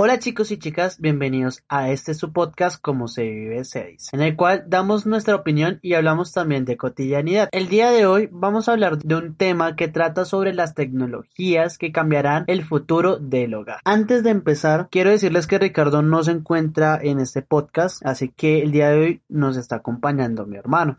Hola 0.00 0.20
chicos 0.20 0.52
y 0.52 0.58
chicas, 0.58 1.00
bienvenidos 1.00 1.64
a 1.68 1.90
este 1.90 2.14
su 2.14 2.32
podcast 2.32 2.80
Como 2.80 3.08
se 3.08 3.24
vive 3.24 3.64
6, 3.64 4.10
en 4.12 4.20
el 4.20 4.36
cual 4.36 4.62
damos 4.68 5.06
nuestra 5.06 5.34
opinión 5.34 5.80
y 5.82 5.94
hablamos 5.94 6.32
también 6.32 6.64
de 6.64 6.76
cotidianidad. 6.76 7.48
El 7.50 7.66
día 7.66 7.90
de 7.90 8.06
hoy 8.06 8.28
vamos 8.30 8.68
a 8.68 8.74
hablar 8.74 8.98
de 8.98 9.16
un 9.16 9.34
tema 9.34 9.74
que 9.74 9.88
trata 9.88 10.24
sobre 10.24 10.54
las 10.54 10.76
tecnologías 10.76 11.78
que 11.78 11.90
cambiarán 11.90 12.44
el 12.46 12.64
futuro 12.64 13.16
del 13.16 13.54
hogar. 13.54 13.80
Antes 13.84 14.22
de 14.22 14.30
empezar, 14.30 14.86
quiero 14.88 15.10
decirles 15.10 15.48
que 15.48 15.58
Ricardo 15.58 16.00
no 16.00 16.22
se 16.22 16.30
encuentra 16.30 17.00
en 17.02 17.18
este 17.18 17.42
podcast, 17.42 18.00
así 18.06 18.28
que 18.28 18.62
el 18.62 18.70
día 18.70 18.90
de 18.90 19.00
hoy 19.00 19.22
nos 19.28 19.56
está 19.56 19.74
acompañando 19.74 20.46
mi 20.46 20.58
hermano. 20.58 20.96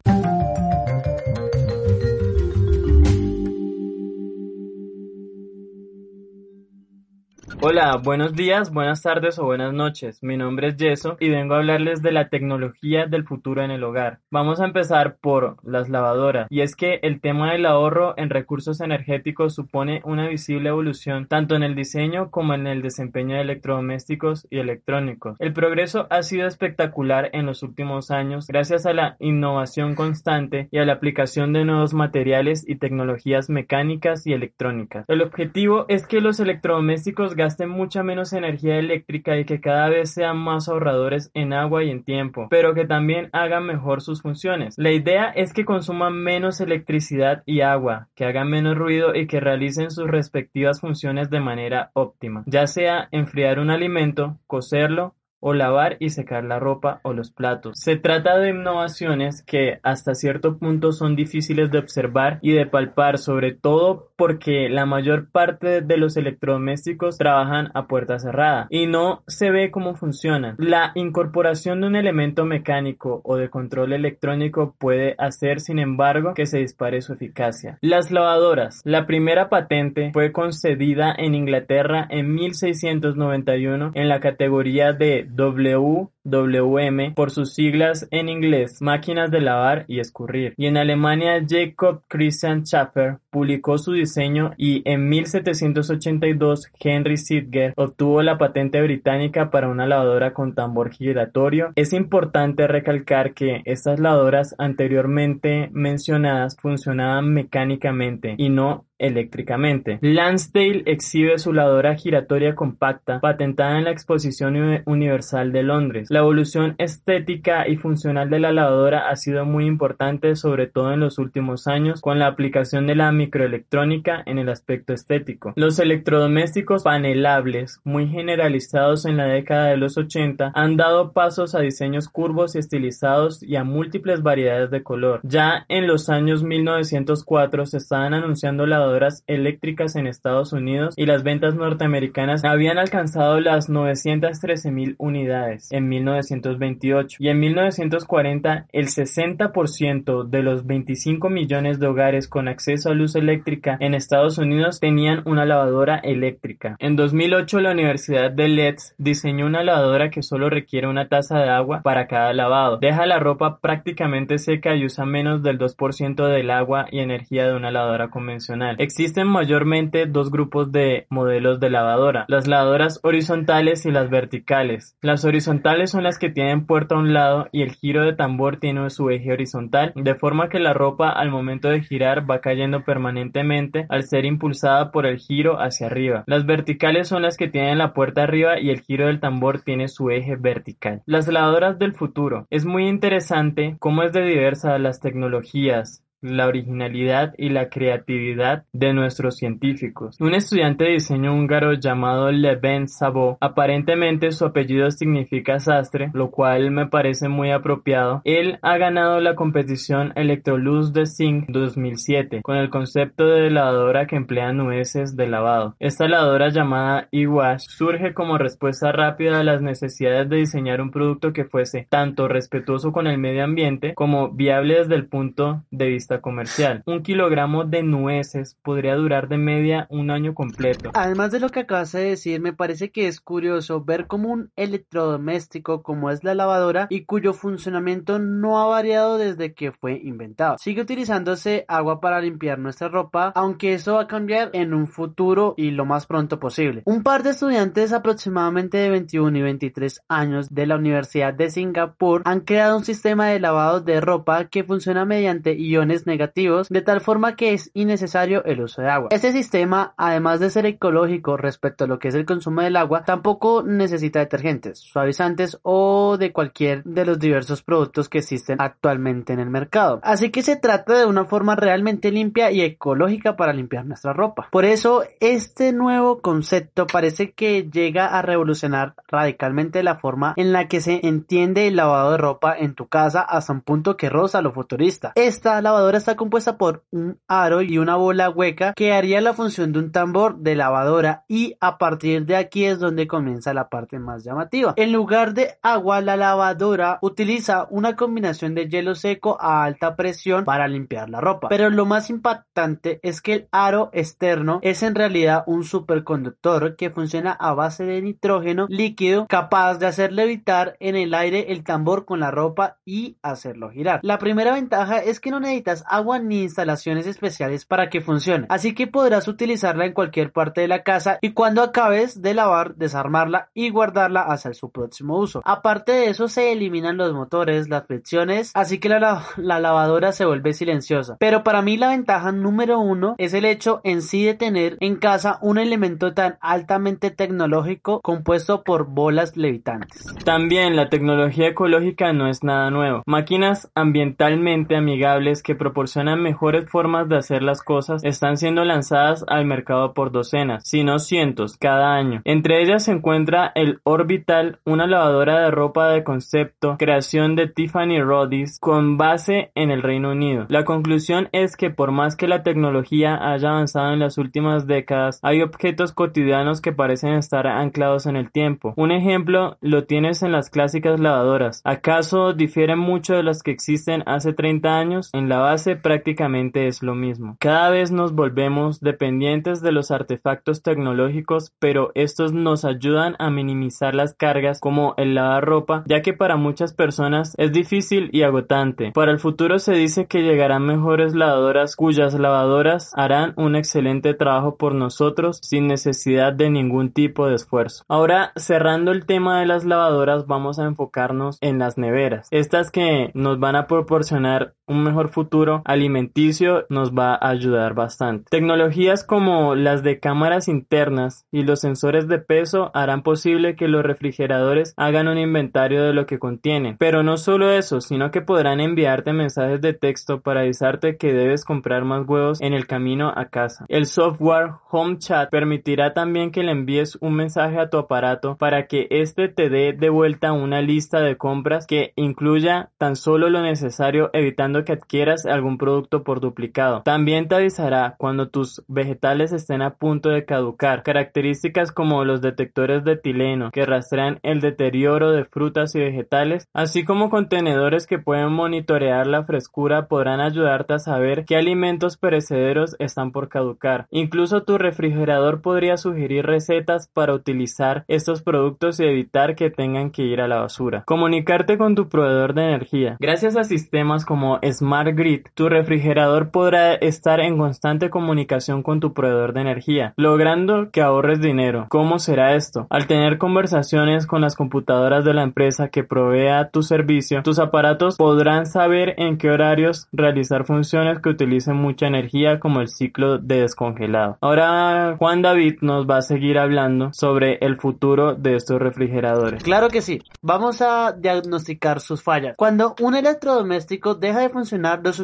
Hola, 7.61 7.97
buenos 7.97 8.35
días, 8.35 8.71
buenas 8.71 9.01
tardes 9.01 9.37
o 9.37 9.43
buenas 9.43 9.73
noches. 9.73 10.23
Mi 10.23 10.37
nombre 10.37 10.69
es 10.69 10.77
Yeso 10.77 11.17
y 11.19 11.27
vengo 11.27 11.55
a 11.55 11.57
hablarles 11.57 12.01
de 12.01 12.13
la 12.13 12.29
tecnología 12.29 13.05
del 13.05 13.25
futuro 13.25 13.61
en 13.61 13.69
el 13.69 13.83
hogar. 13.83 14.19
Vamos 14.31 14.61
a 14.61 14.65
empezar 14.65 15.17
por 15.17 15.57
las 15.61 15.89
lavadoras. 15.89 16.47
Y 16.49 16.61
es 16.61 16.77
que 16.77 17.01
el 17.03 17.19
tema 17.19 17.51
del 17.51 17.65
ahorro 17.65 18.13
en 18.15 18.29
recursos 18.29 18.79
energéticos 18.79 19.55
supone 19.55 20.01
una 20.05 20.29
visible 20.29 20.69
evolución 20.69 21.27
tanto 21.27 21.57
en 21.57 21.63
el 21.63 21.75
diseño 21.75 22.31
como 22.31 22.53
en 22.53 22.65
el 22.65 22.81
desempeño 22.81 23.35
de 23.35 23.41
electrodomésticos 23.41 24.47
y 24.49 24.59
electrónicos. 24.59 25.35
El 25.39 25.51
progreso 25.51 26.07
ha 26.11 26.23
sido 26.23 26.47
espectacular 26.47 27.29
en 27.33 27.45
los 27.45 27.61
últimos 27.61 28.09
años 28.09 28.47
gracias 28.47 28.85
a 28.85 28.93
la 28.93 29.17
innovación 29.19 29.95
constante 29.95 30.69
y 30.71 30.77
a 30.77 30.85
la 30.85 30.93
aplicación 30.93 31.51
de 31.51 31.65
nuevos 31.65 31.93
materiales 31.93 32.63
y 32.65 32.75
tecnologías 32.75 33.49
mecánicas 33.49 34.25
y 34.25 34.31
electrónicas. 34.31 35.03
El 35.09 35.21
objetivo 35.21 35.83
es 35.89 36.07
que 36.07 36.21
los 36.21 36.39
electrodomésticos 36.39 37.35
mucha 37.67 38.03
menos 38.03 38.33
energía 38.33 38.77
eléctrica 38.77 39.37
y 39.37 39.45
que 39.45 39.61
cada 39.61 39.89
vez 39.89 40.13
sean 40.13 40.37
más 40.37 40.69
ahorradores 40.69 41.31
en 41.33 41.53
agua 41.53 41.83
y 41.83 41.89
en 41.89 42.03
tiempo, 42.03 42.47
pero 42.49 42.73
que 42.73 42.85
también 42.85 43.29
hagan 43.31 43.65
mejor 43.65 44.01
sus 44.01 44.21
funciones. 44.21 44.75
La 44.77 44.91
idea 44.91 45.29
es 45.29 45.53
que 45.53 45.65
consuman 45.65 46.13
menos 46.13 46.61
electricidad 46.61 47.43
y 47.45 47.61
agua, 47.61 48.07
que 48.15 48.25
hagan 48.25 48.49
menos 48.49 48.77
ruido 48.77 49.15
y 49.15 49.27
que 49.27 49.39
realicen 49.39 49.91
sus 49.91 50.07
respectivas 50.07 50.81
funciones 50.81 51.29
de 51.29 51.39
manera 51.39 51.91
óptima, 51.93 52.43
ya 52.45 52.67
sea 52.67 53.07
enfriar 53.11 53.59
un 53.59 53.69
alimento, 53.69 54.37
cocerlo 54.47 55.15
o 55.39 55.53
lavar 55.53 55.97
y 55.99 56.09
secar 56.09 56.43
la 56.43 56.59
ropa 56.59 56.99
o 57.03 57.13
los 57.13 57.31
platos. 57.31 57.79
Se 57.79 57.95
trata 57.95 58.37
de 58.37 58.49
innovaciones 58.49 59.43
que 59.43 59.79
hasta 59.83 60.15
cierto 60.15 60.57
punto 60.57 60.91
son 60.91 61.15
difíciles 61.15 61.71
de 61.71 61.79
observar 61.79 62.39
y 62.41 62.51
de 62.51 62.65
palpar, 62.65 63.17
sobre 63.17 63.53
todo 63.53 64.09
porque 64.17 64.69
la 64.69 64.85
mayor 64.85 65.29
parte 65.31 65.81
de 65.81 65.97
los 65.97 66.17
electrodomésticos 66.17 67.17
trabajan 67.17 67.71
a 67.73 67.87
puerta 67.87 68.19
cerrada 68.19 68.67
y 68.69 68.87
no 68.87 69.23
se 69.27 69.51
ve 69.51 69.71
cómo 69.71 69.95
funcionan. 69.95 70.55
La 70.57 70.91
incorporación 70.95 71.81
de 71.81 71.87
un 71.87 71.95
elemento 71.95 72.45
mecánico 72.45 73.21
o 73.23 73.37
de 73.37 73.49
control 73.49 73.93
electrónico 73.93 74.75
puede 74.77 75.15
hacer, 75.17 75.59
sin 75.59 75.79
embargo, 75.79 76.33
que 76.33 76.45
se 76.45 76.59
dispare 76.59 77.01
su 77.01 77.13
eficacia. 77.13 77.77
Las 77.81 78.11
lavadoras. 78.11 78.81
La 78.83 79.05
primera 79.05 79.49
patente 79.49 80.11
fue 80.13 80.31
concedida 80.31 81.13
en 81.17 81.35
Inglaterra 81.35 82.07
en 82.09 82.33
1691 82.33 83.91
en 83.93 84.09
la 84.09 84.19
categoría 84.19 84.93
de 84.93 85.28
W 85.35 86.07
WWM 86.29 87.13
por 87.15 87.31
sus 87.31 87.53
siglas 87.53 88.07
en 88.11 88.29
inglés 88.29 88.81
máquinas 88.81 89.31
de 89.31 89.41
lavar 89.41 89.85
y 89.87 89.99
escurrir 89.99 90.53
y 90.57 90.67
en 90.67 90.77
Alemania 90.77 91.43
Jacob 91.47 92.01
Christian 92.07 92.63
Schaffer 92.63 93.17
publicó 93.29 93.77
su 93.77 93.93
diseño 93.93 94.51
y 94.57 94.81
en 94.89 95.07
1782 95.09 96.71
Henry 96.79 97.17
Sidger 97.17 97.73
obtuvo 97.75 98.21
la 98.21 98.37
patente 98.37 98.81
británica 98.81 99.51
para 99.51 99.69
una 99.69 99.87
lavadora 99.87 100.33
con 100.33 100.55
tambor 100.55 100.91
giratorio. 100.91 101.71
Es 101.75 101.93
importante 101.93 102.67
recalcar 102.67 103.33
que 103.33 103.61
estas 103.65 103.99
lavadoras 103.99 104.55
anteriormente 104.57 105.69
mencionadas 105.71 106.57
funcionaban 106.59 107.33
mecánicamente 107.33 108.35
y 108.37 108.49
no 108.49 108.85
eléctricamente. 108.99 109.97
Lansdale 110.01 110.83
exhibe 110.85 111.39
su 111.39 111.53
lavadora 111.53 111.95
giratoria 111.95 112.53
compacta 112.53 113.19
patentada 113.21 113.77
en 113.77 113.85
la 113.85 113.91
Exposición 113.91 114.83
Universal 114.85 115.51
de 115.51 115.63
Londres. 115.63 116.09
Evolución 116.19 116.75
estética 116.77 117.67
y 117.67 117.75
funcional 117.75 118.29
de 118.29 118.39
la 118.39 118.51
lavadora 118.51 119.09
ha 119.09 119.15
sido 119.15 119.45
muy 119.45 119.65
importante 119.65 120.35
sobre 120.35 120.67
todo 120.67 120.93
en 120.93 120.99
los 120.99 121.17
últimos 121.17 121.67
años 121.67 122.01
con 122.01 122.19
la 122.19 122.27
aplicación 122.27 122.87
de 122.87 122.95
la 122.95 123.11
microelectrónica 123.11 124.23
en 124.25 124.39
el 124.39 124.49
aspecto 124.49 124.93
estético. 124.93 125.53
Los 125.55 125.79
electrodomésticos 125.79 126.83
panelables, 126.83 127.81
muy 127.83 128.07
generalizados 128.07 129.05
en 129.05 129.17
la 129.17 129.25
década 129.25 129.67
de 129.67 129.77
los 129.77 129.97
80, 129.97 130.51
han 130.53 130.77
dado 130.77 131.11
pasos 131.11 131.55
a 131.55 131.59
diseños 131.59 132.09
curvos 132.09 132.55
y 132.55 132.59
estilizados 132.59 133.43
y 133.43 133.55
a 133.55 133.63
múltiples 133.63 134.21
variedades 134.21 134.71
de 134.71 134.83
color. 134.83 135.19
Ya 135.23 135.65
en 135.69 135.87
los 135.87 136.09
años 136.09 136.43
1904 136.43 137.65
se 137.65 137.77
estaban 137.77 138.13
anunciando 138.13 138.65
lavadoras 138.65 139.23
eléctricas 139.27 139.95
en 139.95 140.07
Estados 140.07 140.53
Unidos 140.53 140.93
y 140.97 141.05
las 141.05 141.23
ventas 141.23 141.55
norteamericanas 141.55 142.43
habían 142.43 142.77
alcanzado 142.77 143.39
las 143.39 143.69
913 143.69 144.71
mil 144.71 144.95
unidades 144.97 145.71
en 145.71 145.87
1928 146.09 147.17
y 147.19 147.29
en 147.29 147.39
1940 147.39 148.67
el 148.71 148.87
60% 148.87 150.23
de 150.27 150.43
los 150.43 150.65
25 150.65 151.29
millones 151.29 151.79
de 151.79 151.87
hogares 151.87 152.27
con 152.27 152.47
acceso 152.47 152.89
a 152.89 152.93
luz 152.93 153.15
eléctrica 153.15 153.77
en 153.79 153.93
Estados 153.93 154.37
Unidos 154.37 154.79
tenían 154.79 155.21
una 155.25 155.45
lavadora 155.45 155.97
eléctrica. 155.97 156.75
En 156.79 156.95
2008 156.95 157.59
la 157.59 157.71
Universidad 157.71 158.31
de 158.31 158.47
Leeds 158.47 158.95
diseñó 158.97 159.45
una 159.45 159.63
lavadora 159.63 160.09
que 160.09 160.23
solo 160.23 160.49
requiere 160.49 160.87
una 160.87 161.07
taza 161.07 161.39
de 161.39 161.49
agua 161.49 161.81
para 161.83 162.07
cada 162.07 162.33
lavado. 162.33 162.77
Deja 162.77 163.05
la 163.05 163.19
ropa 163.19 163.59
prácticamente 163.59 164.37
seca 164.37 164.75
y 164.75 164.85
usa 164.85 165.05
menos 165.05 165.43
del 165.43 165.59
2% 165.59 166.27
del 166.27 166.51
agua 166.51 166.87
y 166.91 166.99
energía 166.99 167.47
de 167.47 167.55
una 167.55 167.71
lavadora 167.71 168.09
convencional. 168.09 168.75
Existen 168.79 169.27
mayormente 169.27 170.05
dos 170.05 170.31
grupos 170.31 170.71
de 170.71 171.05
modelos 171.09 171.59
de 171.59 171.69
lavadora, 171.69 172.25
las 172.27 172.47
lavadoras 172.47 172.99
horizontales 173.03 173.85
y 173.85 173.91
las 173.91 174.09
verticales. 174.09 174.95
Las 175.01 175.25
horizontales 175.25 175.88
son 175.89 176.03
las 176.03 176.17
que 176.17 176.29
tienen 176.29 176.65
puerta 176.65 176.95
a 176.95 176.99
un 176.99 177.13
lado 177.13 177.47
y 177.51 177.61
el 177.61 177.71
giro 177.71 178.03
de 178.03 178.13
tambor 178.13 178.57
tiene 178.57 178.89
su 178.89 179.09
eje 179.09 179.31
horizontal, 179.31 179.93
de 179.95 180.15
forma 180.15 180.49
que 180.49 180.59
la 180.59 180.73
ropa 180.73 181.09
al 181.09 181.31
momento 181.31 181.69
de 181.69 181.81
girar 181.81 182.29
va 182.29 182.41
cayendo 182.41 182.83
permanentemente 182.83 183.85
al 183.89 184.03
ser 184.03 184.25
impulsada 184.25 184.91
por 184.91 185.05
el 185.05 185.17
giro 185.17 185.59
hacia 185.59 185.87
arriba. 185.87 186.23
Las 186.27 186.45
verticales 186.45 187.07
son 187.07 187.21
las 187.21 187.37
que 187.37 187.47
tienen 187.47 187.77
la 187.77 187.93
puerta 187.93 188.23
arriba 188.23 188.59
y 188.59 188.69
el 188.69 188.81
giro 188.81 189.07
del 189.07 189.19
tambor 189.19 189.61
tiene 189.61 189.87
su 189.87 190.09
eje 190.09 190.35
vertical. 190.35 191.01
Las 191.05 191.27
lavadoras 191.27 191.79
del 191.79 191.93
futuro. 191.93 192.47
Es 192.49 192.65
muy 192.65 192.87
interesante 192.87 193.75
cómo 193.79 194.03
es 194.03 194.13
de 194.13 194.23
diversa 194.23 194.77
las 194.79 194.99
tecnologías, 194.99 196.03
la 196.21 196.47
originalidad 196.47 197.33
y 197.37 197.49
la 197.49 197.69
creatividad 197.69 198.65
de 198.73 198.93
nuestros 198.93 199.37
científicos. 199.37 200.17
Un 200.19 200.33
estudiante 200.33 200.85
de 200.85 200.91
diseño 200.91 201.33
húngaro 201.33 201.73
llamado 201.73 202.31
Levent 202.31 202.87
Szabo, 202.87 203.37
aparentemente 203.41 204.31
su 204.31 204.45
apellido 204.45 204.91
significa 204.91 205.59
sastre, 205.59 206.11
lo 206.13 206.31
cual 206.31 206.71
me 206.71 206.87
parece 206.87 207.29
muy 207.29 207.51
apropiado. 207.51 208.21
Él 208.25 208.59
ha 208.61 208.77
ganado 208.77 209.19
la 209.19 209.35
competición 209.35 210.13
Electrolux 210.15 210.93
de 210.93 211.05
Zinc 211.05 211.47
2007 211.49 212.41
con 212.41 212.57
el 212.57 212.69
concepto 212.69 213.25
de 213.25 213.49
lavadora 213.49 214.07
que 214.07 214.15
emplea 214.15 214.53
nueces 214.53 215.15
de 215.15 215.27
lavado. 215.27 215.75
Esta 215.79 216.07
lavadora 216.07 216.49
llamada 216.49 217.07
e-wash 217.11 217.65
surge 217.67 218.13
como 218.13 218.37
respuesta 218.37 218.91
rápida 218.91 219.39
a 219.39 219.43
las 219.43 219.61
necesidades 219.61 220.29
de 220.29 220.37
diseñar 220.37 220.81
un 220.81 220.91
producto 220.91 221.33
que 221.33 221.45
fuese 221.45 221.87
tanto 221.89 222.27
respetuoso 222.27 222.91
con 222.91 223.07
el 223.07 223.17
medio 223.17 223.43
ambiente 223.43 223.93
como 223.93 224.31
viable 224.31 224.79
desde 224.79 224.95
el 224.95 225.07
punto 225.07 225.63
de 225.71 225.87
vista 225.87 226.08
comercial. 226.17 226.83
Un 226.85 227.03
kilogramo 227.03 227.63
de 227.63 227.83
nueces 227.83 228.57
podría 228.63 228.95
durar 228.95 229.27
de 229.27 229.37
media 229.37 229.87
un 229.89 230.11
año 230.11 230.33
completo. 230.33 230.91
Además 230.93 231.31
de 231.31 231.39
lo 231.39 231.49
que 231.49 231.61
acabas 231.61 231.91
de 231.91 232.01
decir, 232.01 232.41
me 232.41 232.53
parece 232.53 232.91
que 232.91 233.07
es 233.07 233.21
curioso 233.21 233.83
ver 233.83 234.07
cómo 234.07 234.29
un 234.29 234.51
electrodoméstico 234.55 235.83
como 235.83 236.09
es 236.09 236.23
la 236.23 236.35
lavadora 236.35 236.87
y 236.89 237.05
cuyo 237.05 237.33
funcionamiento 237.33 238.19
no 238.19 238.59
ha 238.59 238.67
variado 238.67 239.17
desde 239.17 239.53
que 239.53 239.71
fue 239.71 239.99
inventado. 240.03 240.57
Sigue 240.57 240.81
utilizándose 240.81 241.65
agua 241.67 242.01
para 242.01 242.21
limpiar 242.21 242.59
nuestra 242.59 242.89
ropa, 242.89 243.31
aunque 243.35 243.73
eso 243.73 243.95
va 243.95 244.01
a 244.01 244.07
cambiar 244.07 244.49
en 244.53 244.73
un 244.73 244.87
futuro 244.87 245.53
y 245.57 245.71
lo 245.71 245.85
más 245.85 246.05
pronto 246.05 246.39
posible. 246.39 246.83
Un 246.85 247.03
par 247.03 247.23
de 247.23 247.31
estudiantes 247.31 247.93
aproximadamente 247.93 248.77
de 248.77 248.89
21 248.89 249.37
y 249.37 249.41
23 249.41 250.01
años 250.07 250.53
de 250.53 250.65
la 250.65 250.75
Universidad 250.75 251.33
de 251.33 251.49
Singapur 251.49 252.21
han 252.25 252.41
creado 252.41 252.77
un 252.77 252.85
sistema 252.85 253.27
de 253.27 253.39
lavado 253.39 253.81
de 253.81 254.01
ropa 254.01 254.45
que 254.45 254.63
funciona 254.63 255.05
mediante 255.05 255.55
iones 255.55 255.98
negativos, 256.07 256.69
de 256.69 256.81
tal 256.81 257.01
forma 257.01 257.35
que 257.35 257.53
es 257.53 257.71
innecesario 257.73 258.43
el 258.45 258.61
uso 258.61 258.81
de 258.81 258.89
agua. 258.89 259.09
Este 259.11 259.31
sistema, 259.31 259.93
además 259.97 260.39
de 260.39 260.49
ser 260.49 260.65
ecológico 260.65 261.37
respecto 261.37 261.83
a 261.83 261.87
lo 261.87 261.99
que 261.99 262.09
es 262.09 262.15
el 262.15 262.25
consumo 262.25 262.61
del 262.61 262.75
agua, 262.75 263.03
tampoco 263.03 263.63
necesita 263.63 264.19
detergentes, 264.19 264.79
suavizantes 264.79 265.59
o 265.63 266.17
de 266.17 266.31
cualquier 266.31 266.83
de 266.83 267.05
los 267.05 267.19
diversos 267.19 267.63
productos 267.63 268.09
que 268.09 268.19
existen 268.19 268.61
actualmente 268.61 269.33
en 269.33 269.39
el 269.39 269.49
mercado. 269.49 269.99
Así 270.03 270.29
que 270.29 270.41
se 270.41 270.55
trata 270.55 270.97
de 270.97 271.05
una 271.05 271.25
forma 271.25 271.55
realmente 271.55 272.11
limpia 272.11 272.51
y 272.51 272.61
ecológica 272.61 273.35
para 273.35 273.53
limpiar 273.53 273.85
nuestra 273.85 274.13
ropa. 274.13 274.47
Por 274.51 274.65
eso, 274.65 275.03
este 275.19 275.73
nuevo 275.73 276.19
concepto 276.19 276.87
parece 276.87 277.31
que 277.31 277.69
llega 277.71 278.07
a 278.07 278.21
revolucionar 278.21 278.93
radicalmente 279.07 279.83
la 279.83 279.97
forma 279.97 280.33
en 280.37 280.53
la 280.53 280.67
que 280.67 280.81
se 280.81 281.05
entiende 281.05 281.67
el 281.67 281.75
lavado 281.75 282.11
de 282.11 282.17
ropa 282.17 282.55
en 282.57 282.75
tu 282.75 282.87
casa 282.87 283.21
hasta 283.21 283.53
un 283.53 283.61
punto 283.61 283.97
que 283.97 284.09
roza 284.09 284.41
lo 284.41 284.51
futurista. 284.51 285.11
Esta 285.15 285.61
lavadora 285.61 285.88
está 285.97 286.15
compuesta 286.15 286.57
por 286.57 286.85
un 286.91 287.19
aro 287.27 287.61
y 287.61 287.77
una 287.77 287.95
bola 287.95 288.29
hueca 288.29 288.73
que 288.73 288.93
haría 288.93 289.21
la 289.21 289.33
función 289.33 289.71
de 289.71 289.79
un 289.79 289.91
tambor 289.91 290.37
de 290.39 290.55
lavadora 290.55 291.25
y 291.27 291.55
a 291.59 291.77
partir 291.77 292.25
de 292.25 292.35
aquí 292.35 292.65
es 292.65 292.79
donde 292.79 293.07
comienza 293.07 293.53
la 293.53 293.69
parte 293.69 293.99
más 293.99 294.23
llamativa. 294.23 294.73
En 294.75 294.91
lugar 294.91 295.33
de 295.33 295.57
agua, 295.61 296.01
la 296.01 296.15
lavadora 296.15 296.99
utiliza 297.01 297.67
una 297.69 297.95
combinación 297.95 298.55
de 298.55 298.67
hielo 298.67 298.95
seco 298.95 299.37
a 299.39 299.63
alta 299.63 299.95
presión 299.95 300.45
para 300.45 300.67
limpiar 300.67 301.09
la 301.09 301.21
ropa. 301.21 301.49
Pero 301.49 301.69
lo 301.69 301.85
más 301.85 302.09
impactante 302.09 302.99
es 303.03 303.21
que 303.21 303.33
el 303.33 303.47
aro 303.51 303.89
externo 303.93 304.59
es 304.61 304.83
en 304.83 304.95
realidad 304.95 305.43
un 305.47 305.63
superconductor 305.63 306.75
que 306.75 306.89
funciona 306.89 307.31
a 307.31 307.53
base 307.53 307.85
de 307.85 308.01
nitrógeno 308.01 308.65
líquido 308.69 309.27
capaz 309.27 309.77
de 309.77 309.87
hacer 309.87 310.11
levitar 310.13 310.75
en 310.79 310.95
el 310.95 311.13
aire 311.13 311.51
el 311.51 311.63
tambor 311.63 312.05
con 312.05 312.19
la 312.19 312.31
ropa 312.31 312.77
y 312.85 313.17
hacerlo 313.21 313.69
girar. 313.71 313.99
La 314.03 314.19
primera 314.19 314.53
ventaja 314.53 314.99
es 314.99 315.19
que 315.19 315.31
no 315.31 315.39
necesitas 315.39 315.78
agua 315.87 316.19
ni 316.19 316.43
instalaciones 316.43 317.07
especiales 317.07 317.65
para 317.65 317.89
que 317.89 318.01
funcione, 318.01 318.45
así 318.49 318.73
que 318.73 318.87
podrás 318.87 319.27
utilizarla 319.27 319.85
en 319.85 319.93
cualquier 319.93 320.31
parte 320.31 320.61
de 320.61 320.67
la 320.67 320.83
casa 320.83 321.19
y 321.21 321.31
cuando 321.31 321.61
acabes 321.61 322.21
de 322.21 322.33
lavar 322.33 322.75
desarmarla 322.75 323.49
y 323.53 323.69
guardarla 323.69 324.21
hasta 324.21 324.53
su 324.53 324.71
próximo 324.71 325.17
uso. 325.17 325.41
Aparte 325.45 325.91
de 325.91 326.09
eso 326.09 326.27
se 326.27 326.51
eliminan 326.51 326.97
los 326.97 327.13
motores, 327.13 327.69
las 327.69 327.85
fricciones, 327.85 328.51
así 328.53 328.79
que 328.79 328.89
la, 328.89 329.23
la 329.37 329.59
lavadora 329.59 330.11
se 330.11 330.25
vuelve 330.25 330.53
silenciosa. 330.53 331.17
Pero 331.19 331.43
para 331.43 331.61
mí 331.61 331.77
la 331.77 331.89
ventaja 331.89 332.31
número 332.31 332.79
uno 332.79 333.15
es 333.17 333.33
el 333.33 333.45
hecho 333.45 333.81
en 333.83 334.01
sí 334.01 334.23
de 334.25 334.33
tener 334.33 334.77
en 334.79 334.95
casa 334.95 335.39
un 335.41 335.57
elemento 335.57 336.13
tan 336.13 336.37
altamente 336.41 337.11
tecnológico 337.11 338.01
compuesto 338.01 338.63
por 338.63 338.87
bolas 338.87 339.37
levitantes. 339.37 340.05
También 340.25 340.75
la 340.75 340.89
tecnología 340.89 341.47
ecológica 341.47 342.13
no 342.13 342.27
es 342.27 342.43
nada 342.43 342.69
nuevo. 342.69 343.03
Máquinas 343.05 343.69
ambientalmente 343.75 344.75
amigables 344.75 345.43
que 345.43 345.55
proporcionan 345.69 346.23
mejores 346.23 346.67
formas 346.67 347.07
de 347.09 347.17
hacer 347.17 347.43
las 347.43 347.61
cosas 347.61 348.03
están 348.03 348.37
siendo 348.37 348.65
lanzadas 348.65 349.23
al 349.27 349.45
mercado 349.45 349.93
por 349.93 350.11
docenas, 350.11 350.67
si 350.67 350.83
no 350.83 350.97
cientos, 350.97 351.57
cada 351.57 351.93
año. 351.93 352.21
Entre 352.25 352.63
ellas 352.63 352.85
se 352.85 352.91
encuentra 352.91 353.51
el 353.53 353.79
Orbital, 353.83 354.57
una 354.65 354.87
lavadora 354.87 355.39
de 355.41 355.51
ropa 355.51 355.89
de 355.89 356.03
concepto, 356.03 356.75
creación 356.79 357.35
de 357.35 357.45
Tiffany 357.45 358.01
Rodis, 358.01 358.57
con 358.59 358.97
base 358.97 359.51
en 359.53 359.69
el 359.69 359.83
Reino 359.83 360.11
Unido. 360.11 360.47
La 360.49 360.65
conclusión 360.65 361.29
es 361.33 361.55
que 361.55 361.69
por 361.69 361.91
más 361.91 362.15
que 362.15 362.27
la 362.27 362.41
tecnología 362.41 363.31
haya 363.31 363.51
avanzado 363.51 363.93
en 363.93 363.99
las 363.99 364.17
últimas 364.17 364.65
décadas, 364.65 365.19
hay 365.21 365.43
objetos 365.43 365.93
cotidianos 365.93 366.61
que 366.61 366.71
parecen 366.71 367.13
estar 367.13 367.45
anclados 367.45 368.07
en 368.07 368.15
el 368.15 368.31
tiempo. 368.31 368.73
Un 368.75 368.91
ejemplo 368.91 369.57
lo 369.61 369.83
tienes 369.83 370.23
en 370.23 370.31
las 370.31 370.49
clásicas 370.49 370.99
lavadoras. 370.99 371.61
¿Acaso 371.63 372.33
difieren 372.33 372.79
mucho 372.79 373.13
de 373.13 373.21
las 373.21 373.43
que 373.43 373.51
existen 373.51 374.01
hace 374.07 374.33
30 374.33 374.69
años? 374.75 375.09
En 375.13 375.29
la 375.29 375.37
base 375.37 375.58
prácticamente 375.81 376.67
es 376.67 376.81
lo 376.81 376.95
mismo. 376.95 377.37
Cada 377.39 377.69
vez 377.69 377.91
nos 377.91 378.13
volvemos 378.13 378.79
dependientes 378.79 379.61
de 379.61 379.71
los 379.71 379.91
artefactos 379.91 380.63
tecnológicos, 380.63 381.53
pero 381.59 381.91
estos 381.95 382.33
nos 382.33 382.65
ayudan 382.65 383.15
a 383.19 383.29
minimizar 383.29 383.95
las 383.95 384.13
cargas 384.13 384.59
como 384.59 384.93
el 384.97 385.15
lavar 385.15 385.45
ropa, 385.45 385.83
ya 385.87 386.01
que 386.01 386.13
para 386.13 386.37
muchas 386.37 386.73
personas 386.73 387.33
es 387.37 387.51
difícil 387.51 388.09
y 388.11 388.23
agotante. 388.23 388.91
Para 388.93 389.11
el 389.11 389.19
futuro 389.19 389.59
se 389.59 389.73
dice 389.73 390.07
que 390.07 390.21
llegarán 390.21 390.65
mejores 390.65 391.15
lavadoras 391.15 391.75
cuyas 391.75 392.13
lavadoras 392.13 392.91
harán 392.95 393.33
un 393.37 393.55
excelente 393.55 394.13
trabajo 394.13 394.55
por 394.57 394.75
nosotros 394.75 395.39
sin 395.41 395.67
necesidad 395.67 396.33
de 396.33 396.49
ningún 396.49 396.91
tipo 396.91 397.27
de 397.27 397.35
esfuerzo. 397.35 397.83
Ahora, 397.87 398.31
cerrando 398.35 398.91
el 398.91 399.05
tema 399.05 399.39
de 399.39 399.45
las 399.45 399.65
lavadoras, 399.65 400.27
vamos 400.27 400.59
a 400.59 400.65
enfocarnos 400.65 401.37
en 401.41 401.59
las 401.59 401.77
neveras. 401.77 402.27
Estas 402.31 402.71
que 402.71 403.11
nos 403.13 403.39
van 403.39 403.55
a 403.55 403.67
proporcionar 403.67 404.53
un 404.67 404.83
mejor 404.83 405.09
futuro 405.09 405.38
alimenticio 405.65 406.65
nos 406.69 406.93
va 406.93 407.13
a 407.13 407.29
ayudar 407.29 407.73
bastante. 407.73 408.25
Tecnologías 408.29 409.03
como 409.03 409.55
las 409.55 409.83
de 409.83 409.99
cámaras 409.99 410.47
internas 410.47 411.25
y 411.31 411.43
los 411.43 411.61
sensores 411.61 412.07
de 412.07 412.19
peso 412.19 412.71
harán 412.73 413.03
posible 413.03 413.55
que 413.55 413.67
los 413.67 413.83
refrigeradores 413.83 414.73
hagan 414.77 415.07
un 415.07 415.17
inventario 415.17 415.83
de 415.83 415.93
lo 415.93 416.05
que 416.05 416.19
contienen. 416.19 416.77
Pero 416.77 417.03
no 417.03 417.17
solo 417.17 417.51
eso, 417.51 417.81
sino 417.81 418.11
que 418.11 418.21
podrán 418.21 418.59
enviarte 418.59 419.13
mensajes 419.13 419.61
de 419.61 419.73
texto 419.73 420.21
para 420.21 420.41
avisarte 420.41 420.97
que 420.97 421.13
debes 421.13 421.45
comprar 421.45 421.85
más 421.85 422.07
huevos 422.07 422.41
en 422.41 422.53
el 422.53 422.67
camino 422.67 423.11
a 423.15 423.25
casa. 423.25 423.65
El 423.67 423.85
software 423.85 424.51
Home 424.71 424.97
Chat 424.97 425.29
permitirá 425.29 425.93
también 425.93 426.31
que 426.31 426.43
le 426.43 426.51
envíes 426.51 426.97
un 427.01 427.15
mensaje 427.15 427.59
a 427.59 427.69
tu 427.69 427.77
aparato 427.77 428.37
para 428.37 428.67
que 428.67 428.87
éste 428.89 429.29
te 429.29 429.49
dé 429.49 429.73
de 429.73 429.89
vuelta 429.89 430.31
una 430.31 430.61
lista 430.61 431.01
de 431.01 431.17
compras 431.17 431.67
que 431.67 431.93
incluya 431.95 432.71
tan 432.77 432.95
solo 432.95 433.29
lo 433.29 433.41
necesario 433.41 434.09
evitando 434.13 434.63
que 434.63 434.73
adquieras 434.73 435.25
algún 435.29 435.57
producto 435.57 436.03
por 436.03 436.19
duplicado. 436.19 436.81
También 436.83 437.27
te 437.27 437.35
avisará 437.35 437.95
cuando 437.97 438.29
tus 438.29 438.63
vegetales 438.67 439.31
estén 439.31 439.61
a 439.61 439.75
punto 439.75 440.09
de 440.09 440.25
caducar. 440.25 440.83
Características 440.83 441.71
como 441.71 442.03
los 442.05 442.21
detectores 442.21 442.83
de 442.83 442.93
etileno 442.93 443.51
que 443.51 443.65
rastrean 443.65 444.19
el 444.23 444.41
deterioro 444.41 445.11
de 445.11 445.25
frutas 445.25 445.75
y 445.75 445.79
vegetales, 445.79 446.47
así 446.53 446.83
como 446.83 447.09
contenedores 447.09 447.87
que 447.87 447.99
pueden 447.99 448.31
monitorear 448.31 449.07
la 449.07 449.23
frescura 449.23 449.87
podrán 449.87 450.19
ayudarte 450.19 450.73
a 450.73 450.79
saber 450.79 451.25
qué 451.25 451.35
alimentos 451.35 451.97
perecederos 451.97 452.75
están 452.79 453.11
por 453.11 453.29
caducar. 453.29 453.87
Incluso 453.91 454.43
tu 454.43 454.57
refrigerador 454.57 455.41
podría 455.41 455.77
sugerir 455.77 456.25
recetas 456.25 456.89
para 456.93 457.13
utilizar 457.13 457.85
estos 457.87 458.21
productos 458.21 458.79
y 458.79 458.85
evitar 458.85 459.35
que 459.35 459.49
tengan 459.49 459.91
que 459.91 460.03
ir 460.03 460.21
a 460.21 460.27
la 460.27 460.39
basura. 460.39 460.83
Comunicarte 460.85 461.57
con 461.57 461.75
tu 461.75 461.89
proveedor 461.89 462.33
de 462.33 462.43
energía. 462.43 462.97
Gracias 462.99 463.35
a 463.35 463.43
sistemas 463.43 464.05
como 464.05 464.39
Smart 464.43 464.95
Grid, 464.95 465.18
tu 465.33 465.49
refrigerador 465.49 466.31
podrá 466.31 466.73
estar 466.73 467.19
en 467.19 467.37
constante 467.37 467.89
comunicación 467.89 468.63
con 468.63 468.79
tu 468.79 468.93
proveedor 468.93 469.33
de 469.33 469.41
energía, 469.41 469.93
logrando 469.97 470.71
que 470.71 470.81
ahorres 470.81 471.21
dinero. 471.21 471.67
¿Cómo 471.69 471.99
será 471.99 472.35
esto? 472.35 472.67
Al 472.69 472.87
tener 472.87 473.17
conversaciones 473.17 474.05
con 474.05 474.21
las 474.21 474.35
computadoras 474.35 475.05
de 475.05 475.13
la 475.13 475.23
empresa 475.23 475.69
que 475.69 475.83
provea 475.83 476.49
tu 476.49 476.63
servicio, 476.63 477.23
tus 477.23 477.39
aparatos 477.39 477.97
podrán 477.97 478.45
saber 478.45 478.95
en 478.97 479.17
qué 479.17 479.29
horarios 479.29 479.87
realizar 479.91 480.45
funciones 480.45 480.99
que 480.99 481.09
utilicen 481.09 481.55
mucha 481.55 481.87
energía 481.87 482.39
como 482.39 482.61
el 482.61 482.67
ciclo 482.67 483.17
de 483.17 483.41
descongelado. 483.41 484.17
Ahora 484.21 484.95
Juan 484.97 485.21
David 485.21 485.57
nos 485.61 485.89
va 485.89 485.97
a 485.97 486.01
seguir 486.01 486.37
hablando 486.37 486.91
sobre 486.93 487.37
el 487.41 487.57
futuro 487.57 488.15
de 488.15 488.35
estos 488.35 488.59
refrigeradores. 488.59 489.43
Claro 489.43 489.69
que 489.69 489.81
sí. 489.81 490.01
Vamos 490.21 490.61
a 490.61 490.93
diagnosticar 490.93 491.79
sus 491.79 492.03
fallas. 492.03 492.35
Cuando 492.37 492.75
un 492.81 492.95
electrodoméstico 492.95 493.95
deja 493.95 494.19
de 494.19 494.29
funcionar, 494.29 494.81
los 494.83 494.99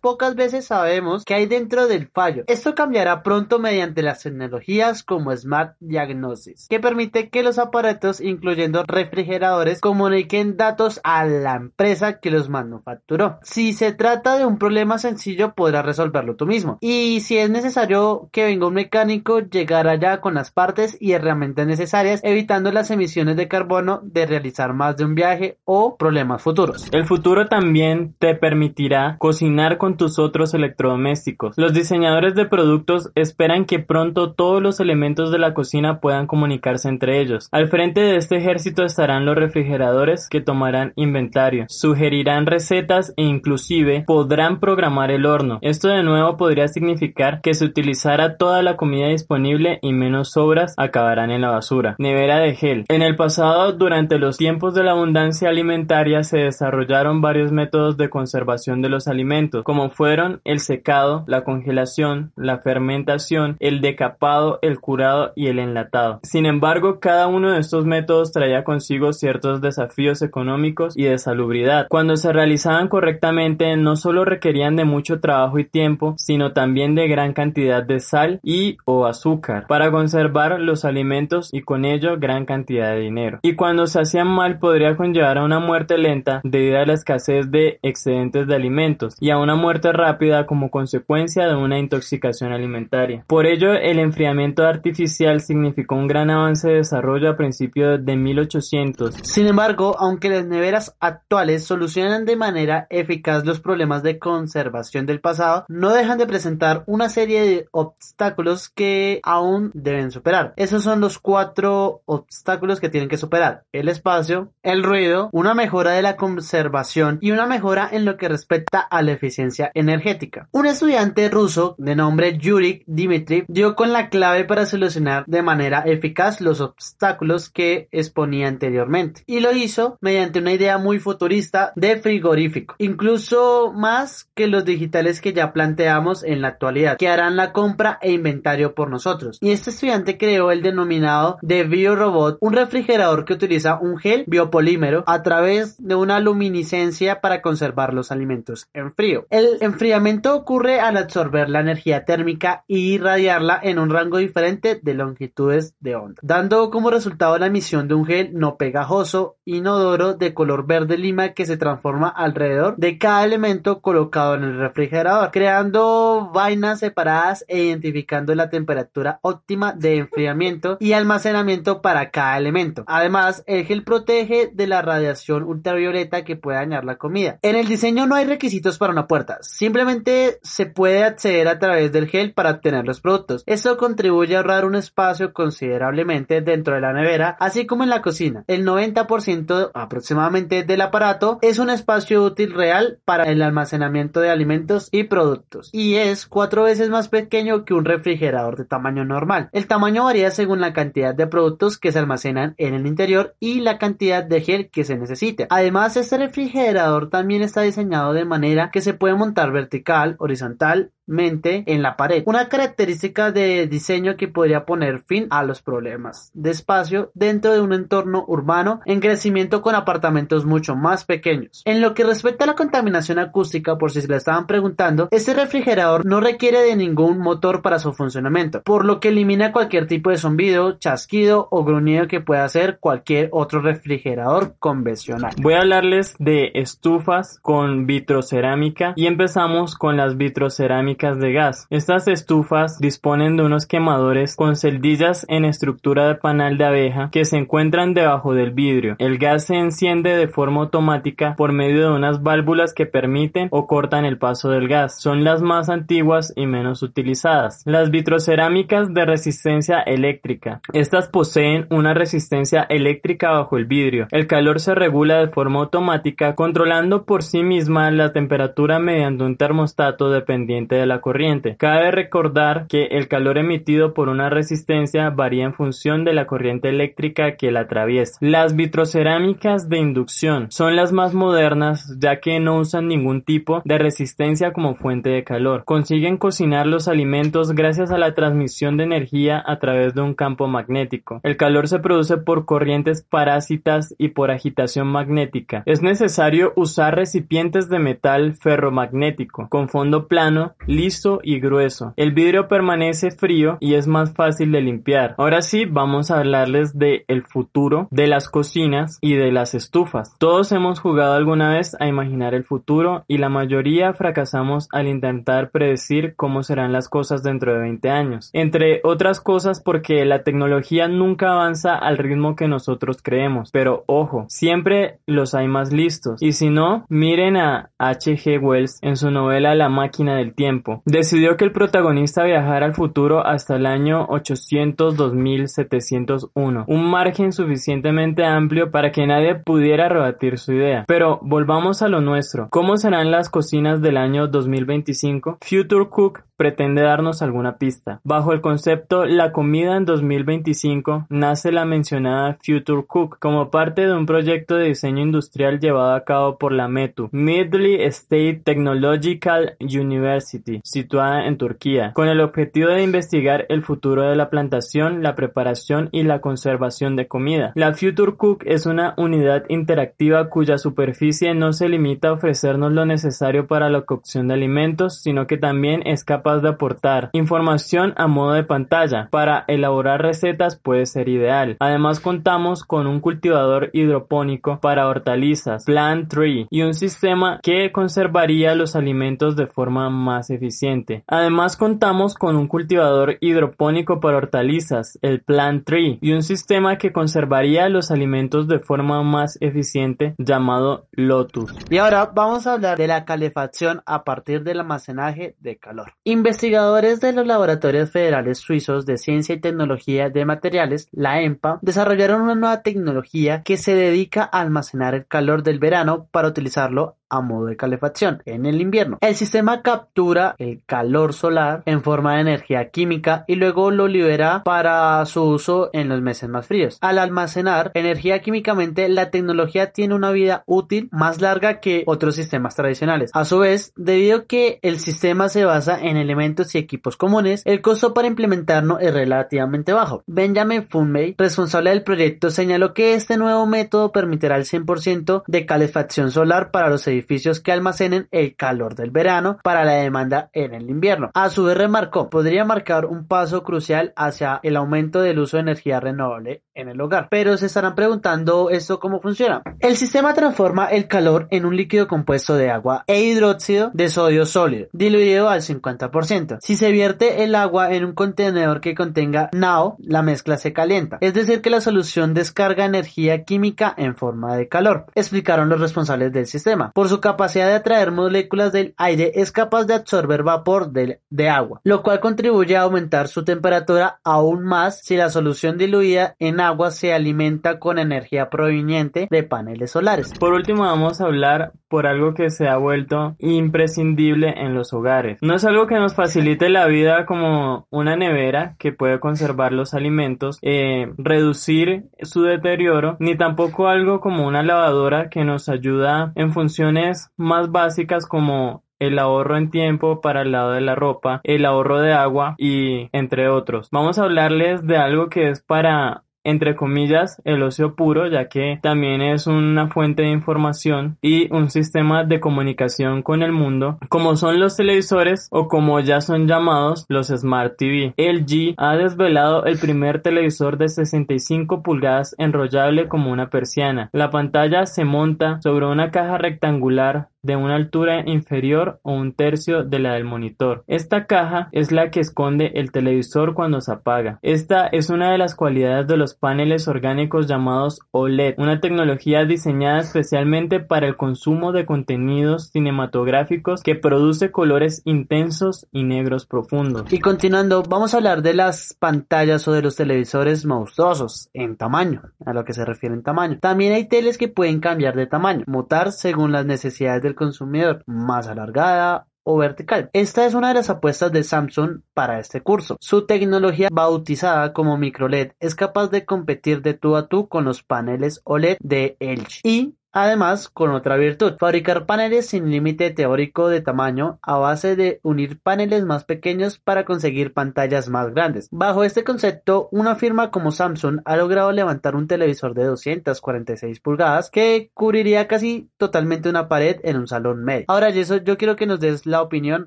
pocas 0.00 0.34
veces 0.34 0.66
sabemos 0.66 1.24
qué 1.24 1.34
hay 1.34 1.46
dentro 1.46 1.86
del 1.86 2.08
fallo. 2.08 2.44
Esto 2.46 2.74
cambiará 2.74 3.22
pronto 3.22 3.58
mediante 3.58 4.02
las 4.02 4.22
tecnologías 4.22 5.02
como 5.02 5.36
Smart 5.36 5.76
Diagnosis, 5.80 6.66
que 6.68 6.80
permite 6.80 7.28
que 7.28 7.42
los 7.42 7.58
aparatos, 7.58 8.20
incluyendo 8.20 8.84
refrigeradores, 8.84 9.80
comuniquen 9.80 10.56
datos 10.56 11.00
a 11.04 11.24
la 11.24 11.56
empresa 11.56 12.20
que 12.20 12.30
los 12.30 12.48
manufacturó. 12.48 13.38
Si 13.42 13.72
se 13.72 13.92
trata 13.92 14.38
de 14.38 14.46
un 14.46 14.58
problema 14.58 14.98
sencillo, 14.98 15.54
podrás 15.54 15.84
resolverlo 15.84 16.36
tú 16.36 16.46
mismo. 16.46 16.78
Y 16.80 17.20
si 17.20 17.38
es 17.38 17.50
necesario 17.50 18.28
que 18.32 18.44
venga 18.44 18.66
un 18.66 18.74
mecánico, 18.74 19.40
llegará 19.40 19.96
ya 19.96 20.20
con 20.20 20.34
las 20.34 20.50
partes 20.50 20.96
y 21.00 21.12
herramientas 21.12 21.66
necesarias, 21.66 22.20
evitando 22.22 22.72
las 22.72 22.90
emisiones 22.90 23.36
de 23.36 23.48
carbono 23.48 24.00
de 24.02 24.26
realizar 24.26 24.72
más 24.72 24.96
de 24.96 25.04
un 25.04 25.14
viaje 25.14 25.58
o 25.64 25.96
problemas 25.96 26.42
futuros. 26.42 26.88
El 26.92 27.04
futuro 27.04 27.48
también 27.48 28.14
te 28.18 28.34
permitirá 28.34 29.16
cocinar 29.18 29.49
con 29.78 29.96
tus 29.96 30.18
otros 30.18 30.54
electrodomésticos. 30.54 31.54
Los 31.58 31.74
diseñadores 31.74 32.34
de 32.34 32.46
productos 32.46 33.10
esperan 33.14 33.64
que 33.64 33.80
pronto 33.80 34.32
todos 34.32 34.62
los 34.62 34.78
elementos 34.78 35.32
de 35.32 35.38
la 35.38 35.54
cocina 35.54 36.00
puedan 36.00 36.26
comunicarse 36.26 36.88
entre 36.88 37.20
ellos. 37.20 37.48
Al 37.50 37.68
frente 37.68 38.00
de 38.00 38.16
este 38.16 38.36
ejército 38.36 38.84
estarán 38.84 39.26
los 39.26 39.34
refrigeradores 39.34 40.28
que 40.28 40.40
tomarán 40.40 40.92
inventario, 40.94 41.66
sugerirán 41.68 42.46
recetas 42.46 43.12
e 43.16 43.24
inclusive 43.24 44.04
podrán 44.06 44.60
programar 44.60 45.10
el 45.10 45.26
horno. 45.26 45.58
Esto 45.62 45.88
de 45.88 46.04
nuevo 46.04 46.36
podría 46.36 46.68
significar 46.68 47.40
que 47.42 47.54
se 47.54 47.64
utilizará 47.64 48.36
toda 48.36 48.62
la 48.62 48.76
comida 48.76 49.08
disponible 49.08 49.78
y 49.82 49.92
menos 49.92 50.30
sobras 50.30 50.74
acabarán 50.76 51.30
en 51.32 51.42
la 51.42 51.50
basura. 51.50 51.96
Nevera 51.98 52.38
de 52.38 52.54
gel. 52.54 52.84
En 52.88 53.02
el 53.02 53.16
pasado, 53.16 53.72
durante 53.72 54.18
los 54.18 54.36
tiempos 54.36 54.74
de 54.74 54.84
la 54.84 54.92
abundancia 54.92 55.48
alimentaria, 55.48 56.22
se 56.22 56.38
desarrollaron 56.38 57.20
varios 57.20 57.50
métodos 57.50 57.96
de 57.96 58.08
conservación 58.08 58.80
de 58.80 58.88
los 58.88 59.08
alimentos 59.08 59.39
como 59.64 59.90
fueron 59.90 60.40
el 60.44 60.60
secado, 60.60 61.24
la 61.26 61.44
congelación, 61.44 62.32
la 62.36 62.58
fermentación, 62.58 63.56
el 63.60 63.80
decapado, 63.80 64.58
el 64.62 64.80
curado 64.80 65.32
y 65.34 65.46
el 65.46 65.58
enlatado. 65.58 66.20
Sin 66.22 66.46
embargo, 66.46 67.00
cada 67.00 67.26
uno 67.26 67.52
de 67.52 67.60
estos 67.60 67.86
métodos 67.86 68.32
traía 68.32 68.64
consigo 68.64 69.12
ciertos 69.12 69.60
desafíos 69.60 70.22
económicos 70.22 70.96
y 70.96 71.04
de 71.04 71.18
salubridad. 71.18 71.86
Cuando 71.88 72.16
se 72.16 72.32
realizaban 72.32 72.88
correctamente, 72.88 73.76
no 73.76 73.96
solo 73.96 74.24
requerían 74.24 74.76
de 74.76 74.84
mucho 74.84 75.20
trabajo 75.20 75.58
y 75.58 75.64
tiempo, 75.64 76.14
sino 76.18 76.52
también 76.52 76.94
de 76.94 77.08
gran 77.08 77.32
cantidad 77.32 77.82
de 77.82 78.00
sal 78.00 78.40
y 78.42 78.76
o 78.84 79.06
azúcar 79.06 79.66
para 79.66 79.90
conservar 79.90 80.60
los 80.60 80.84
alimentos 80.84 81.50
y 81.52 81.62
con 81.62 81.84
ello 81.84 82.18
gran 82.18 82.44
cantidad 82.44 82.92
de 82.92 83.00
dinero. 83.00 83.38
Y 83.42 83.54
cuando 83.54 83.86
se 83.86 84.00
hacían 84.00 84.28
mal 84.28 84.58
podría 84.58 84.96
conllevar 84.96 85.38
a 85.38 85.44
una 85.44 85.60
muerte 85.60 85.98
lenta 85.98 86.40
debido 86.44 86.78
a 86.78 86.86
la 86.86 86.94
escasez 86.94 87.50
de 87.50 87.78
excedentes 87.82 88.46
de 88.46 88.54
alimentos 88.54 89.16
a 89.30 89.38
una 89.38 89.54
muerte 89.54 89.92
rápida 89.92 90.46
como 90.46 90.70
consecuencia 90.70 91.46
de 91.46 91.54
una 91.54 91.78
intoxicación 91.78 92.52
alimentaria. 92.52 93.24
Por 93.26 93.46
ello, 93.46 93.72
el 93.72 93.98
enfriamiento 93.98 94.64
artificial 94.64 95.40
significó 95.40 95.94
un 95.94 96.06
gran 96.06 96.30
avance 96.30 96.68
de 96.68 96.76
desarrollo 96.76 97.30
a 97.30 97.36
principios 97.36 98.04
de 98.04 98.16
1800. 98.16 99.14
Sin 99.22 99.46
embargo, 99.46 99.96
aunque 99.98 100.28
las 100.28 100.46
neveras 100.46 100.96
actuales 101.00 101.64
solucionan 101.64 102.24
de 102.24 102.36
manera 102.36 102.86
eficaz 102.90 103.44
los 103.44 103.60
problemas 103.60 104.02
de 104.02 104.18
conservación 104.18 105.06
del 105.06 105.20
pasado, 105.20 105.64
no 105.68 105.92
dejan 105.92 106.18
de 106.18 106.26
presentar 106.26 106.84
una 106.86 107.08
serie 107.08 107.42
de 107.42 107.68
obstáculos 107.70 108.68
que 108.68 109.20
aún 109.22 109.70
deben 109.74 110.10
superar. 110.10 110.52
Esos 110.56 110.82
son 110.82 111.00
los 111.00 111.18
cuatro 111.18 112.02
obstáculos 112.06 112.80
que 112.80 112.88
tienen 112.88 113.08
que 113.08 113.16
superar. 113.16 113.64
El 113.72 113.88
espacio, 113.88 114.52
el 114.62 114.82
ruido, 114.82 115.28
una 115.32 115.54
mejora 115.54 115.92
de 115.92 116.02
la 116.02 116.16
conservación 116.16 117.18
y 117.20 117.30
una 117.30 117.46
mejora 117.46 117.88
en 117.90 118.04
lo 118.04 118.16
que 118.16 118.28
respecta 118.28 118.80
a 118.80 119.02
la 119.02 119.12
eficiencia 119.20 119.70
energética. 119.74 120.48
Un 120.50 120.66
estudiante 120.66 121.28
ruso 121.28 121.74
de 121.78 121.94
nombre 121.94 122.38
Yuri 122.38 122.82
Dmitriev 122.86 123.44
dio 123.48 123.76
con 123.76 123.92
la 123.92 124.08
clave 124.08 124.44
para 124.44 124.64
solucionar 124.64 125.24
de 125.26 125.42
manera 125.42 125.82
eficaz 125.86 126.40
los 126.40 126.60
obstáculos 126.60 127.50
que 127.50 127.88
exponía 127.92 128.48
anteriormente 128.48 129.22
y 129.26 129.40
lo 129.40 129.52
hizo 129.52 129.98
mediante 130.00 130.38
una 130.38 130.52
idea 130.52 130.78
muy 130.78 130.98
futurista 130.98 131.72
de 131.76 131.96
frigorífico, 131.96 132.74
incluso 132.78 133.72
más 133.74 134.28
que 134.34 134.46
los 134.46 134.64
digitales 134.64 135.20
que 135.20 135.32
ya 135.32 135.52
planteamos 135.52 136.24
en 136.24 136.40
la 136.40 136.48
actualidad, 136.48 136.96
que 136.96 137.08
harán 137.08 137.36
la 137.36 137.52
compra 137.52 137.98
e 138.00 138.12
inventario 138.12 138.74
por 138.74 138.88
nosotros. 138.88 139.38
Y 139.40 139.50
este 139.50 139.70
estudiante 139.70 140.16
creó 140.16 140.50
el 140.50 140.62
denominado 140.62 141.38
de 141.42 141.64
BioRobot, 141.64 142.38
un 142.40 142.54
refrigerador 142.54 143.24
que 143.24 143.34
utiliza 143.34 143.78
un 143.80 143.98
gel 143.98 144.24
biopolímero 144.26 145.04
a 145.06 145.22
través 145.22 145.76
de 145.78 145.94
una 145.94 146.20
luminiscencia 146.20 147.20
para 147.20 147.42
conservar 147.42 147.92
los 147.92 148.10
alimentos 148.10 148.68
en 148.72 148.92
frío. 149.00 149.26
El 149.30 149.56
enfriamiento 149.62 150.36
ocurre 150.36 150.78
al 150.78 150.98
absorber 150.98 151.48
la 151.48 151.60
energía 151.60 152.04
térmica 152.04 152.64
y 152.66 152.92
irradiarla 152.92 153.58
en 153.62 153.78
un 153.78 153.88
rango 153.88 154.18
diferente 154.18 154.78
de 154.82 154.92
longitudes 154.92 155.74
de 155.80 155.96
onda, 155.96 156.20
dando 156.20 156.68
como 156.68 156.90
resultado 156.90 157.38
la 157.38 157.46
emisión 157.46 157.88
de 157.88 157.94
un 157.94 158.04
gel 158.04 158.34
no 158.34 158.58
pegajoso, 158.58 159.38
inodoro 159.46 160.12
de 160.12 160.34
color 160.34 160.66
verde 160.66 160.98
lima 160.98 161.30
que 161.30 161.46
se 161.46 161.56
transforma 161.56 162.10
alrededor 162.10 162.76
de 162.76 162.98
cada 162.98 163.24
elemento 163.24 163.80
colocado 163.80 164.34
en 164.34 164.44
el 164.44 164.58
refrigerador, 164.58 165.30
creando 165.30 166.30
vainas 166.34 166.80
separadas 166.80 167.46
e 167.48 167.62
identificando 167.62 168.34
la 168.34 168.50
temperatura 168.50 169.18
óptima 169.22 169.72
de 169.72 169.96
enfriamiento 169.96 170.76
y 170.78 170.92
almacenamiento 170.92 171.80
para 171.80 172.10
cada 172.10 172.36
elemento. 172.36 172.84
Además, 172.86 173.44
el 173.46 173.64
gel 173.64 173.82
protege 173.82 174.50
de 174.52 174.66
la 174.66 174.82
radiación 174.82 175.44
ultravioleta 175.44 176.22
que 176.22 176.36
puede 176.36 176.58
dañar 176.58 176.84
la 176.84 176.96
comida. 176.96 177.38
En 177.40 177.56
el 177.56 177.66
diseño 177.66 178.06
no 178.06 178.14
hay 178.14 178.26
requisitos 178.26 178.76
para 178.76 178.89
una 178.90 179.06
puerta, 179.06 179.38
simplemente 179.40 180.38
se 180.42 180.66
puede 180.66 181.04
acceder 181.04 181.48
a 181.48 181.58
través 181.58 181.92
del 181.92 182.08
gel 182.08 182.32
para 182.32 182.50
obtener 182.50 182.86
los 182.86 183.00
productos. 183.00 183.42
Esto 183.46 183.76
contribuye 183.76 184.34
a 184.34 184.38
ahorrar 184.38 184.64
un 184.64 184.74
espacio 184.74 185.32
considerablemente 185.32 186.40
dentro 186.40 186.74
de 186.74 186.80
la 186.80 186.92
nevera, 186.92 187.36
así 187.40 187.66
como 187.66 187.84
en 187.84 187.90
la 187.90 188.02
cocina. 188.02 188.44
El 188.46 188.66
90% 188.66 189.70
aproximadamente 189.74 190.62
del 190.62 190.80
aparato 190.80 191.38
es 191.42 191.58
un 191.58 191.70
espacio 191.70 192.22
útil 192.24 192.52
real 192.52 192.98
para 193.04 193.24
el 193.24 193.42
almacenamiento 193.42 194.20
de 194.20 194.30
alimentos 194.30 194.88
y 194.92 195.04
productos 195.04 195.70
y 195.72 195.94
es 195.94 196.26
cuatro 196.26 196.64
veces 196.64 196.90
más 196.90 197.08
pequeño 197.08 197.64
que 197.64 197.74
un 197.74 197.84
refrigerador 197.84 198.56
de 198.56 198.64
tamaño 198.64 199.04
normal. 199.04 199.48
El 199.52 199.66
tamaño 199.66 200.04
varía 200.04 200.30
según 200.30 200.60
la 200.60 200.72
cantidad 200.72 201.14
de 201.14 201.26
productos 201.26 201.78
que 201.78 201.92
se 201.92 201.98
almacenan 201.98 202.54
en 202.58 202.74
el 202.74 202.86
interior 202.86 203.34
y 203.40 203.60
la 203.60 203.78
cantidad 203.78 204.24
de 204.24 204.40
gel 204.40 204.70
que 204.70 204.84
se 204.84 204.96
necesite. 204.96 205.46
Además, 205.50 205.96
este 205.96 206.18
refrigerador 206.18 207.10
también 207.10 207.42
está 207.42 207.62
diseñado 207.62 208.12
de 208.12 208.24
manera 208.24 208.70
que 208.72 208.79
se 208.80 208.94
puede 208.94 209.14
montar 209.14 209.52
vertical, 209.52 210.16
horizontal, 210.18 210.92
en 211.10 211.82
la 211.82 211.96
pared. 211.96 212.22
Una 212.26 212.48
característica 212.48 213.32
de 213.32 213.66
diseño 213.66 214.16
que 214.16 214.28
podría 214.28 214.64
poner 214.64 215.00
fin 215.00 215.26
a 215.30 215.42
los 215.42 215.60
problemas 215.60 216.30
de 216.34 216.50
espacio 216.50 217.10
dentro 217.14 217.52
de 217.52 217.60
un 217.60 217.72
entorno 217.72 218.24
urbano 218.28 218.80
en 218.86 219.00
crecimiento 219.00 219.60
con 219.60 219.74
apartamentos 219.74 220.44
mucho 220.44 220.76
más 220.76 221.04
pequeños. 221.04 221.62
En 221.64 221.80
lo 221.80 221.94
que 221.94 222.04
respecta 222.04 222.44
a 222.44 222.46
la 222.46 222.54
contaminación 222.54 223.18
acústica, 223.18 223.76
por 223.76 223.90
si 223.90 224.02
se 224.02 224.08
la 224.08 224.18
estaban 224.18 224.46
preguntando, 224.46 225.08
este 225.10 225.34
refrigerador 225.34 226.06
no 226.06 226.20
requiere 226.20 226.60
de 226.62 226.76
ningún 226.76 227.18
motor 227.18 227.60
para 227.60 227.80
su 227.80 227.92
funcionamiento, 227.92 228.62
por 228.62 228.84
lo 228.84 229.00
que 229.00 229.08
elimina 229.08 229.52
cualquier 229.52 229.86
tipo 229.86 230.10
de 230.10 230.18
zumbido, 230.18 230.78
chasquido 230.78 231.48
o 231.50 231.64
gruñido 231.64 232.06
que 232.06 232.20
pueda 232.20 232.44
hacer 232.44 232.78
cualquier 232.78 233.30
otro 233.32 233.60
refrigerador 233.60 234.54
convencional. 234.58 235.34
Voy 235.42 235.54
a 235.54 235.60
hablarles 235.60 236.14
de 236.18 236.52
estufas 236.54 237.40
con 237.42 237.86
vitrocerámica 237.86 238.92
y 238.96 239.06
empezamos 239.06 239.74
con 239.74 239.96
las 239.96 240.16
vitrocerámicas 240.16 240.99
de 241.00 241.32
gas. 241.32 241.66
Estas 241.70 242.06
estufas 242.08 242.78
disponen 242.78 243.38
de 243.38 243.42
unos 243.42 243.64
quemadores 243.64 244.36
con 244.36 244.54
celdillas 244.54 245.24
en 245.30 245.46
estructura 245.46 246.06
de 246.06 246.16
panal 246.16 246.58
de 246.58 246.66
abeja 246.66 247.08
que 247.10 247.24
se 247.24 247.38
encuentran 247.38 247.94
debajo 247.94 248.34
del 248.34 248.50
vidrio. 248.50 248.96
El 248.98 249.16
gas 249.16 249.46
se 249.46 249.54
enciende 249.54 250.14
de 250.14 250.28
forma 250.28 250.60
automática 250.60 251.36
por 251.38 251.52
medio 251.52 251.88
de 251.88 251.96
unas 251.96 252.22
válvulas 252.22 252.74
que 252.74 252.84
permiten 252.84 253.48
o 253.50 253.66
cortan 253.66 254.04
el 254.04 254.18
paso 254.18 254.50
del 254.50 254.68
gas. 254.68 255.00
Son 255.00 255.24
las 255.24 255.40
más 255.40 255.70
antiguas 255.70 256.34
y 256.36 256.44
menos 256.44 256.82
utilizadas. 256.82 257.62
Las 257.64 257.90
vitrocerámicas 257.90 258.92
de 258.92 259.06
resistencia 259.06 259.80
eléctrica. 259.80 260.60
Estas 260.74 261.08
poseen 261.08 261.66
una 261.70 261.94
resistencia 261.94 262.66
eléctrica 262.68 263.30
bajo 263.30 263.56
el 263.56 263.64
vidrio. 263.64 264.06
El 264.10 264.26
calor 264.26 264.60
se 264.60 264.74
regula 264.74 265.16
de 265.16 265.28
forma 265.28 265.60
automática 265.60 266.34
controlando 266.34 267.06
por 267.06 267.22
sí 267.22 267.42
misma 267.42 267.90
la 267.90 268.12
temperatura 268.12 268.78
mediante 268.78 269.24
un 269.24 269.36
termostato 269.36 270.10
dependiente 270.10 270.79
la 270.86 271.00
corriente. 271.00 271.56
Cabe 271.56 271.90
recordar 271.90 272.66
que 272.68 272.86
el 272.86 273.08
calor 273.08 273.38
emitido 273.38 273.94
por 273.94 274.08
una 274.08 274.30
resistencia 274.30 275.10
varía 275.10 275.44
en 275.44 275.54
función 275.54 276.04
de 276.04 276.12
la 276.12 276.26
corriente 276.26 276.68
eléctrica 276.68 277.36
que 277.36 277.50
la 277.50 277.60
atraviesa. 277.60 278.18
Las 278.20 278.56
vitrocerámicas 278.56 279.68
de 279.68 279.78
inducción 279.78 280.50
son 280.50 280.76
las 280.76 280.92
más 280.92 281.14
modernas 281.14 281.96
ya 281.98 282.20
que 282.20 282.40
no 282.40 282.58
usan 282.58 282.88
ningún 282.88 283.22
tipo 283.22 283.62
de 283.64 283.78
resistencia 283.78 284.52
como 284.52 284.74
fuente 284.74 285.10
de 285.10 285.24
calor. 285.24 285.64
Consiguen 285.64 286.16
cocinar 286.16 286.66
los 286.66 286.88
alimentos 286.88 287.52
gracias 287.52 287.90
a 287.90 287.98
la 287.98 288.14
transmisión 288.14 288.76
de 288.76 288.84
energía 288.84 289.42
a 289.44 289.58
través 289.58 289.94
de 289.94 290.02
un 290.02 290.14
campo 290.14 290.46
magnético. 290.48 291.20
El 291.22 291.36
calor 291.36 291.68
se 291.68 291.78
produce 291.78 292.16
por 292.16 292.44
corrientes 292.44 293.02
parásitas 293.02 293.94
y 293.98 294.08
por 294.08 294.30
agitación 294.30 294.88
magnética. 294.88 295.62
Es 295.66 295.82
necesario 295.82 296.52
usar 296.56 296.96
recipientes 296.96 297.68
de 297.68 297.78
metal 297.78 298.34
ferromagnético 298.34 299.48
con 299.48 299.68
fondo 299.68 300.08
plano, 300.08 300.54
liso 300.70 301.20
y 301.22 301.40
grueso. 301.40 301.92
El 301.96 302.12
vidrio 302.12 302.48
permanece 302.48 303.10
frío 303.10 303.58
y 303.60 303.74
es 303.74 303.86
más 303.86 304.14
fácil 304.14 304.52
de 304.52 304.62
limpiar. 304.62 305.14
Ahora 305.18 305.42
sí, 305.42 305.64
vamos 305.64 306.10
a 306.10 306.18
hablarles 306.18 306.78
de 306.78 307.04
el 307.08 307.22
futuro 307.24 307.88
de 307.90 308.06
las 308.06 308.28
cocinas 308.28 308.98
y 309.00 309.14
de 309.14 309.32
las 309.32 309.54
estufas. 309.54 310.16
Todos 310.18 310.52
hemos 310.52 310.78
jugado 310.78 311.14
alguna 311.14 311.52
vez 311.52 311.76
a 311.80 311.88
imaginar 311.88 312.34
el 312.34 312.44
futuro 312.44 313.04
y 313.08 313.18
la 313.18 313.28
mayoría 313.28 313.92
fracasamos 313.94 314.68
al 314.72 314.86
intentar 314.86 315.50
predecir 315.50 316.14
cómo 316.14 316.42
serán 316.42 316.72
las 316.72 316.88
cosas 316.88 317.22
dentro 317.22 317.52
de 317.52 317.60
20 317.60 317.90
años. 317.90 318.30
Entre 318.32 318.80
otras 318.84 319.20
cosas 319.20 319.60
porque 319.62 320.04
la 320.04 320.22
tecnología 320.22 320.86
nunca 320.86 321.32
avanza 321.32 321.74
al 321.74 321.98
ritmo 321.98 322.36
que 322.36 322.46
nosotros 322.46 322.98
creemos. 323.02 323.50
Pero 323.50 323.82
ojo, 323.86 324.26
siempre 324.28 325.00
los 325.06 325.34
hay 325.34 325.48
más 325.48 325.72
listos. 325.72 326.22
Y 326.22 326.32
si 326.32 326.48
no, 326.48 326.84
miren 326.88 327.36
a 327.36 327.70
H.G. 327.78 328.38
Wells 328.40 328.78
en 328.82 328.96
su 328.96 329.10
novela 329.10 329.54
La 329.54 329.68
máquina 329.68 330.16
del 330.16 330.34
tiempo 330.34 330.59
Decidió 330.84 331.36
que 331.36 331.44
el 331.44 331.52
protagonista 331.52 332.24
viajara 332.24 332.66
al 332.66 332.74
futuro 332.74 333.24
hasta 333.26 333.56
el 333.56 333.66
año 333.66 334.06
800-2701, 334.08 336.64
un 336.66 336.90
margen 336.90 337.32
suficientemente 337.32 338.24
amplio 338.24 338.70
para 338.70 338.92
que 338.92 339.06
nadie 339.06 339.36
pudiera 339.36 339.88
rebatir 339.88 340.38
su 340.38 340.52
idea. 340.52 340.84
Pero 340.86 341.18
volvamos 341.22 341.80
a 341.82 341.88
lo 341.88 342.00
nuestro. 342.00 342.48
¿Cómo 342.50 342.76
serán 342.76 343.10
las 343.10 343.28
cocinas 343.30 343.82
del 343.82 343.96
año 343.96 344.28
2025? 344.28 345.38
Future 345.40 345.88
Cook 345.88 346.20
pretende 346.40 346.80
darnos 346.80 347.20
alguna 347.20 347.58
pista. 347.58 348.00
Bajo 348.02 348.32
el 348.32 348.40
concepto 348.40 349.04
La 349.04 349.30
comida 349.30 349.76
en 349.76 349.84
2025 349.84 351.04
nace 351.10 351.52
la 351.52 351.66
mencionada 351.66 352.38
Future 352.42 352.86
Cook 352.86 353.18
como 353.18 353.50
parte 353.50 353.82
de 353.82 353.92
un 353.92 354.06
proyecto 354.06 354.54
de 354.54 354.68
diseño 354.68 355.02
industrial 355.02 355.60
llevado 355.60 355.92
a 355.92 356.04
cabo 356.04 356.38
por 356.38 356.52
la 356.52 356.66
METU, 356.66 357.10
Middle 357.12 357.84
State 357.88 358.40
Technological 358.42 359.56
University, 359.60 360.62
situada 360.64 361.26
en 361.26 361.36
Turquía, 361.36 361.92
con 361.92 362.08
el 362.08 362.22
objetivo 362.22 362.70
de 362.70 362.84
investigar 362.84 363.44
el 363.50 363.62
futuro 363.62 364.08
de 364.08 364.16
la 364.16 364.30
plantación, 364.30 365.02
la 365.02 365.16
preparación 365.16 365.90
y 365.92 366.04
la 366.04 366.22
conservación 366.22 366.96
de 366.96 367.06
comida. 367.06 367.52
La 367.54 367.74
Future 367.74 368.14
Cook 368.16 368.44
es 368.46 368.64
una 368.64 368.94
unidad 368.96 369.44
interactiva 369.50 370.30
cuya 370.30 370.56
superficie 370.56 371.34
no 371.34 371.52
se 371.52 371.68
limita 371.68 372.08
a 372.08 372.12
ofrecernos 372.12 372.72
lo 372.72 372.86
necesario 372.86 373.46
para 373.46 373.68
la 373.68 373.82
cocción 373.82 374.28
de 374.28 374.32
alimentos, 374.32 375.02
sino 375.02 375.26
que 375.26 375.36
también 375.36 375.82
es 375.84 376.02
capaz 376.02 376.29
de 376.38 376.48
aportar 376.50 377.10
información 377.12 377.92
a 377.96 378.06
modo 378.06 378.32
de 378.32 378.44
pantalla. 378.44 379.08
Para 379.10 379.44
elaborar 379.48 380.02
recetas 380.02 380.56
puede 380.56 380.86
ser 380.86 381.08
ideal. 381.08 381.56
Además 381.60 382.00
contamos 382.00 382.64
con 382.64 382.86
un 382.86 383.00
cultivador 383.00 383.70
hidropónico 383.72 384.60
para 384.60 384.86
hortalizas, 384.86 385.64
Plant 385.64 386.08
Tree, 386.08 386.46
y 386.50 386.62
un 386.62 386.74
sistema 386.74 387.40
que 387.42 387.72
conservaría 387.72 388.54
los 388.54 388.76
alimentos 388.76 389.36
de 389.36 389.46
forma 389.46 389.90
más 389.90 390.30
eficiente. 390.30 391.04
Además 391.06 391.56
contamos 391.56 392.14
con 392.14 392.36
un 392.36 392.46
cultivador 392.46 393.16
hidropónico 393.20 394.00
para 394.00 394.18
hortalizas, 394.18 394.98
el 395.02 395.22
Plant 395.22 395.64
Tree, 395.64 395.98
y 396.00 396.12
un 396.12 396.22
sistema 396.22 396.78
que 396.78 396.92
conservaría 396.92 397.68
los 397.68 397.90
alimentos 397.90 398.48
de 398.48 398.60
forma 398.60 399.02
más 399.02 399.38
eficiente 399.40 400.14
llamado 400.18 400.86
Lotus. 400.92 401.54
Y 401.70 401.78
ahora 401.78 402.10
vamos 402.14 402.46
a 402.46 402.54
hablar 402.54 402.78
de 402.78 402.86
la 402.86 403.04
calefacción 403.04 403.82
a 403.86 404.04
partir 404.04 404.42
del 404.42 404.60
almacenaje 404.60 405.36
de 405.40 405.56
calor. 405.56 405.92
Investigadores 406.20 407.00
de 407.00 407.14
los 407.14 407.26
laboratorios 407.26 407.90
federales 407.90 408.40
suizos 408.40 408.84
de 408.84 408.98
ciencia 408.98 409.34
y 409.34 409.40
tecnología 409.40 410.10
de 410.10 410.26
materiales, 410.26 410.90
la 410.92 411.22
EMPA, 411.22 411.58
desarrollaron 411.62 412.20
una 412.20 412.34
nueva 412.34 412.60
tecnología 412.60 413.42
que 413.42 413.56
se 413.56 413.74
dedica 413.74 414.28
a 414.30 414.42
almacenar 414.42 414.94
el 414.94 415.06
calor 415.06 415.42
del 415.42 415.58
verano 415.58 416.08
para 416.12 416.28
utilizarlo 416.28 416.98
a 417.10 417.20
modo 417.20 417.46
de 417.46 417.56
calefacción 417.56 418.22
en 418.24 418.46
el 418.46 418.60
invierno. 418.60 418.98
El 419.00 419.16
sistema 419.16 419.62
captura 419.62 420.34
el 420.38 420.62
calor 420.64 421.12
solar 421.12 421.62
en 421.66 421.82
forma 421.82 422.14
de 422.14 422.20
energía 422.20 422.70
química 422.70 423.24
y 423.26 423.34
luego 423.34 423.70
lo 423.70 423.88
libera 423.88 424.42
para 424.44 425.04
su 425.06 425.22
uso 425.22 425.70
en 425.72 425.88
los 425.88 426.00
meses 426.00 426.28
más 426.28 426.46
fríos. 426.46 426.78
Al 426.80 426.98
almacenar 426.98 427.72
energía 427.74 428.20
químicamente, 428.20 428.88
la 428.88 429.10
tecnología 429.10 429.72
tiene 429.72 429.94
una 429.94 430.10
vida 430.12 430.44
útil 430.46 430.88
más 430.92 431.20
larga 431.20 431.60
que 431.60 431.82
otros 431.86 432.14
sistemas 432.14 432.54
tradicionales. 432.54 433.10
A 433.12 433.24
su 433.24 433.38
vez, 433.40 433.72
debido 433.76 434.18
a 434.18 434.24
que 434.24 434.58
el 434.62 434.78
sistema 434.78 435.28
se 435.28 435.44
basa 435.44 435.80
en 435.80 435.96
elementos 435.96 436.54
y 436.54 436.58
equipos 436.58 436.96
comunes, 436.96 437.42
el 437.44 437.60
costo 437.60 437.92
para 437.92 438.08
implementarlo 438.08 438.78
es 438.78 438.94
relativamente 438.94 439.72
bajo. 439.72 440.02
Benjamin 440.06 440.66
Funmey, 440.68 441.14
responsable 441.18 441.70
del 441.70 441.82
proyecto, 441.82 442.30
señaló 442.30 442.74
que 442.74 442.94
este 442.94 443.16
nuevo 443.16 443.46
método 443.46 443.92
permitirá 443.92 444.36
el 444.36 444.44
100% 444.44 445.24
de 445.26 445.46
calefacción 445.46 446.10
solar 446.10 446.50
para 446.50 446.70
los 446.70 446.86
edificios 446.86 446.99
que 447.42 447.52
almacenen 447.52 448.08
el 448.10 448.36
calor 448.36 448.74
del 448.74 448.90
verano 448.90 449.38
para 449.42 449.64
la 449.64 449.74
demanda 449.74 450.30
en 450.32 450.54
el 450.54 450.70
invierno. 450.70 451.10
A 451.14 451.28
su 451.28 451.44
vez 451.44 451.56
remarcó, 451.56 452.08
podría 452.08 452.44
marcar 452.44 452.86
un 452.86 453.06
paso 453.06 453.42
crucial 453.42 453.92
hacia 453.96 454.40
el 454.42 454.56
aumento 454.56 455.00
del 455.00 455.18
uso 455.18 455.36
de 455.36 455.42
energía 455.42 455.80
renovable 455.80 456.42
en 456.54 456.68
el 456.68 456.80
hogar. 456.80 457.08
Pero 457.10 457.36
se 457.36 457.46
estarán 457.46 457.74
preguntando 457.74 458.50
esto 458.50 458.80
cómo 458.80 459.00
funciona. 459.00 459.42
El 459.60 459.76
sistema 459.76 460.14
transforma 460.14 460.66
el 460.66 460.86
calor 460.88 461.26
en 461.30 461.44
un 461.44 461.56
líquido 461.56 461.88
compuesto 461.88 462.34
de 462.34 462.50
agua 462.50 462.84
e 462.86 463.02
hidróxido 463.02 463.70
de 463.74 463.88
sodio 463.88 464.26
sólido, 464.26 464.68
diluido 464.72 465.28
al 465.28 465.42
50%. 465.42 466.38
Si 466.40 466.56
se 466.56 466.70
vierte 466.70 467.24
el 467.24 467.34
agua 467.34 467.72
en 467.72 467.84
un 467.84 467.92
contenedor 467.92 468.60
que 468.60 468.74
contenga 468.74 469.30
NaO, 469.32 469.76
la 469.78 470.02
mezcla 470.02 470.36
se 470.36 470.52
calienta. 470.52 470.98
Es 471.00 471.14
decir, 471.14 471.40
que 471.40 471.50
la 471.50 471.60
solución 471.60 472.14
descarga 472.14 472.64
energía 472.64 473.24
química 473.24 473.74
en 473.76 473.96
forma 473.96 474.36
de 474.36 474.48
calor, 474.48 474.86
explicaron 474.94 475.48
los 475.48 475.60
responsables 475.60 476.12
del 476.12 476.26
sistema. 476.26 476.72
Su 476.90 477.00
capacidad 477.00 477.46
de 477.46 477.54
atraer 477.54 477.92
moléculas 477.92 478.52
del 478.52 478.74
aire 478.76 479.12
es 479.14 479.30
capaz 479.30 479.64
de 479.64 479.74
absorber 479.74 480.24
vapor 480.24 480.72
de, 480.72 481.00
de 481.08 481.28
agua, 481.28 481.60
lo 481.62 481.84
cual 481.84 482.00
contribuye 482.00 482.56
a 482.56 482.62
aumentar 482.62 483.06
su 483.06 483.24
temperatura 483.24 484.00
aún 484.02 484.44
más 484.44 484.80
si 484.82 484.96
la 484.96 485.08
solución 485.08 485.56
diluida 485.56 486.16
en 486.18 486.40
agua 486.40 486.72
se 486.72 486.92
alimenta 486.92 487.60
con 487.60 487.78
energía 487.78 488.28
proveniente 488.28 489.06
de 489.08 489.22
paneles 489.22 489.70
solares. 489.70 490.12
Por 490.18 490.32
último 490.32 490.64
vamos 490.64 491.00
a 491.00 491.04
hablar 491.04 491.52
por 491.68 491.86
algo 491.86 492.14
que 492.14 492.30
se 492.30 492.48
ha 492.48 492.56
vuelto 492.56 493.14
imprescindible 493.20 494.34
en 494.36 494.54
los 494.54 494.72
hogares. 494.72 495.18
No 495.22 495.36
es 495.36 495.44
algo 495.44 495.68
que 495.68 495.78
nos 495.78 495.94
facilite 495.94 496.48
la 496.48 496.66
vida 496.66 497.06
como 497.06 497.68
una 497.70 497.94
nevera 497.94 498.56
que 498.58 498.72
puede 498.72 498.98
conservar 498.98 499.52
los 499.52 499.72
alimentos, 499.72 500.40
eh, 500.42 500.92
reducir 500.98 501.84
su 502.02 502.22
deterioro, 502.22 502.96
ni 502.98 503.16
tampoco 503.16 503.68
algo 503.68 504.00
como 504.00 504.26
una 504.26 504.42
lavadora 504.42 505.08
que 505.08 505.24
nos 505.24 505.48
ayuda 505.48 506.12
en 506.16 506.32
funciones 506.32 506.79
más 507.16 507.50
básicas 507.50 508.06
como 508.06 508.64
el 508.78 508.98
ahorro 508.98 509.36
en 509.36 509.50
tiempo 509.50 510.00
para 510.00 510.22
el 510.22 510.32
lado 510.32 510.52
de 510.52 510.62
la 510.62 510.74
ropa, 510.74 511.20
el 511.22 511.44
ahorro 511.44 511.80
de 511.80 511.92
agua 511.92 512.34
y 512.38 512.88
entre 512.92 513.28
otros. 513.28 513.68
Vamos 513.70 513.98
a 513.98 514.04
hablarles 514.04 514.66
de 514.66 514.78
algo 514.78 515.08
que 515.08 515.28
es 515.28 515.42
para 515.42 516.04
entre 516.24 516.56
comillas, 516.56 517.20
el 517.24 517.42
ocio 517.42 517.74
puro, 517.74 518.06
ya 518.08 518.28
que 518.28 518.58
también 518.62 519.00
es 519.02 519.26
una 519.26 519.68
fuente 519.68 520.02
de 520.02 520.10
información 520.10 520.98
y 521.02 521.32
un 521.32 521.50
sistema 521.50 522.04
de 522.04 522.20
comunicación 522.20 523.02
con 523.02 523.22
el 523.22 523.32
mundo, 523.32 523.78
como 523.88 524.16
son 524.16 524.40
los 524.40 524.56
televisores 524.56 525.28
o 525.30 525.48
como 525.48 525.80
ya 525.80 526.00
son 526.00 526.26
llamados 526.26 526.84
los 526.88 527.08
Smart 527.08 527.56
TV. 527.56 527.94
LG 527.96 528.54
ha 528.56 528.76
desvelado 528.76 529.44
el 529.44 529.58
primer 529.58 530.02
televisor 530.02 530.58
de 530.58 530.68
65 530.68 531.62
pulgadas 531.62 532.14
enrollable 532.18 532.88
como 532.88 533.10
una 533.10 533.30
persiana. 533.30 533.90
La 533.92 534.10
pantalla 534.10 534.66
se 534.66 534.84
monta 534.84 535.40
sobre 535.42 535.66
una 535.66 535.90
caja 535.90 536.18
rectangular 536.18 537.08
de 537.22 537.36
una 537.36 537.56
altura 537.56 538.02
inferior 538.06 538.80
o 538.82 538.92
un 538.92 539.12
tercio 539.12 539.64
de 539.64 539.78
la 539.78 539.94
del 539.94 540.04
monitor. 540.04 540.64
Esta 540.66 541.06
caja 541.06 541.48
es 541.52 541.72
la 541.72 541.90
que 541.90 542.00
esconde 542.00 542.52
el 542.54 542.72
televisor 542.72 543.34
cuando 543.34 543.60
se 543.60 543.72
apaga. 543.72 544.18
Esta 544.22 544.66
es 544.66 544.90
una 544.90 545.12
de 545.12 545.18
las 545.18 545.34
cualidades 545.34 545.86
de 545.86 545.96
los 545.96 546.14
paneles 546.14 546.68
orgánicos 546.68 547.26
llamados 547.26 547.80
OLED, 547.90 548.34
una 548.38 548.60
tecnología 548.60 549.24
diseñada 549.24 549.80
especialmente 549.80 550.60
para 550.60 550.86
el 550.86 550.96
consumo 550.96 551.52
de 551.52 551.66
contenidos 551.66 552.50
cinematográficos 552.50 553.62
que 553.62 553.74
produce 553.74 554.30
colores 554.30 554.82
intensos 554.84 555.66
y 555.72 555.84
negros 555.84 556.26
profundos. 556.26 556.92
Y 556.92 557.00
continuando, 557.00 557.62
vamos 557.62 557.94
a 557.94 557.98
hablar 557.98 558.22
de 558.22 558.34
las 558.34 558.74
pantallas 558.78 559.46
o 559.48 559.52
de 559.52 559.62
los 559.62 559.76
televisores 559.76 560.46
monstruosos 560.46 561.30
en 561.32 561.56
tamaño, 561.56 562.02
a 562.24 562.32
lo 562.32 562.44
que 562.44 562.52
se 562.52 562.64
refiere 562.64 562.94
en 562.94 563.02
tamaño. 563.02 563.38
También 563.40 563.72
hay 563.72 563.86
teles 563.88 564.18
que 564.18 564.28
pueden 564.28 564.60
cambiar 564.60 564.96
de 564.96 565.06
tamaño, 565.06 565.44
mutar 565.46 565.92
según 565.92 566.32
las 566.32 566.46
necesidades 566.46 567.02
de 567.02 567.09
consumidor, 567.14 567.82
más 567.86 568.26
alargada 568.26 569.06
o 569.22 569.36
vertical. 569.36 569.90
Esta 569.92 570.26
es 570.26 570.34
una 570.34 570.48
de 570.48 570.54
las 570.54 570.70
apuestas 570.70 571.12
de 571.12 571.22
Samsung 571.22 571.82
para 571.94 572.18
este 572.18 572.40
curso. 572.40 572.76
Su 572.80 573.06
tecnología 573.06 573.68
bautizada 573.70 574.52
como 574.52 574.78
microLED 574.78 575.32
es 575.40 575.54
capaz 575.54 575.88
de 575.88 576.04
competir 576.04 576.62
de 576.62 576.74
tú 576.74 576.96
a 576.96 577.08
tú 577.08 577.28
con 577.28 577.44
los 577.44 577.62
paneles 577.62 578.20
OLED 578.24 578.56
de 578.60 578.96
LG 579.00 579.40
y 579.44 579.74
Además, 579.92 580.48
con 580.48 580.70
otra 580.70 580.96
virtud, 580.96 581.34
fabricar 581.38 581.86
paneles 581.86 582.26
sin 582.26 582.50
límite 582.50 582.90
teórico 582.90 583.48
de 583.48 583.60
tamaño 583.60 584.18
a 584.22 584.38
base 584.38 584.76
de 584.76 585.00
unir 585.02 585.40
paneles 585.40 585.84
más 585.84 586.04
pequeños 586.04 586.58
para 586.58 586.84
conseguir 586.84 587.32
pantallas 587.32 587.88
más 587.88 588.12
grandes. 588.12 588.48
Bajo 588.52 588.84
este 588.84 589.04
concepto, 589.04 589.68
una 589.72 589.96
firma 589.96 590.30
como 590.30 590.52
Samsung 590.52 591.00
ha 591.04 591.16
logrado 591.16 591.50
levantar 591.52 591.96
un 591.96 592.06
televisor 592.06 592.54
de 592.54 592.64
246 592.64 593.80
pulgadas 593.80 594.30
que 594.30 594.70
cubriría 594.74 595.26
casi 595.26 595.70
totalmente 595.76 596.28
una 596.28 596.48
pared 596.48 596.76
en 596.84 596.96
un 596.96 597.08
salón 597.08 597.44
medio. 597.44 597.64
Ahora, 597.68 597.88
eso 597.88 598.16
yo 598.16 598.38
quiero 598.38 598.56
que 598.56 598.66
nos 598.66 598.80
des 598.80 599.06
la 599.06 599.20
opinión 599.22 599.66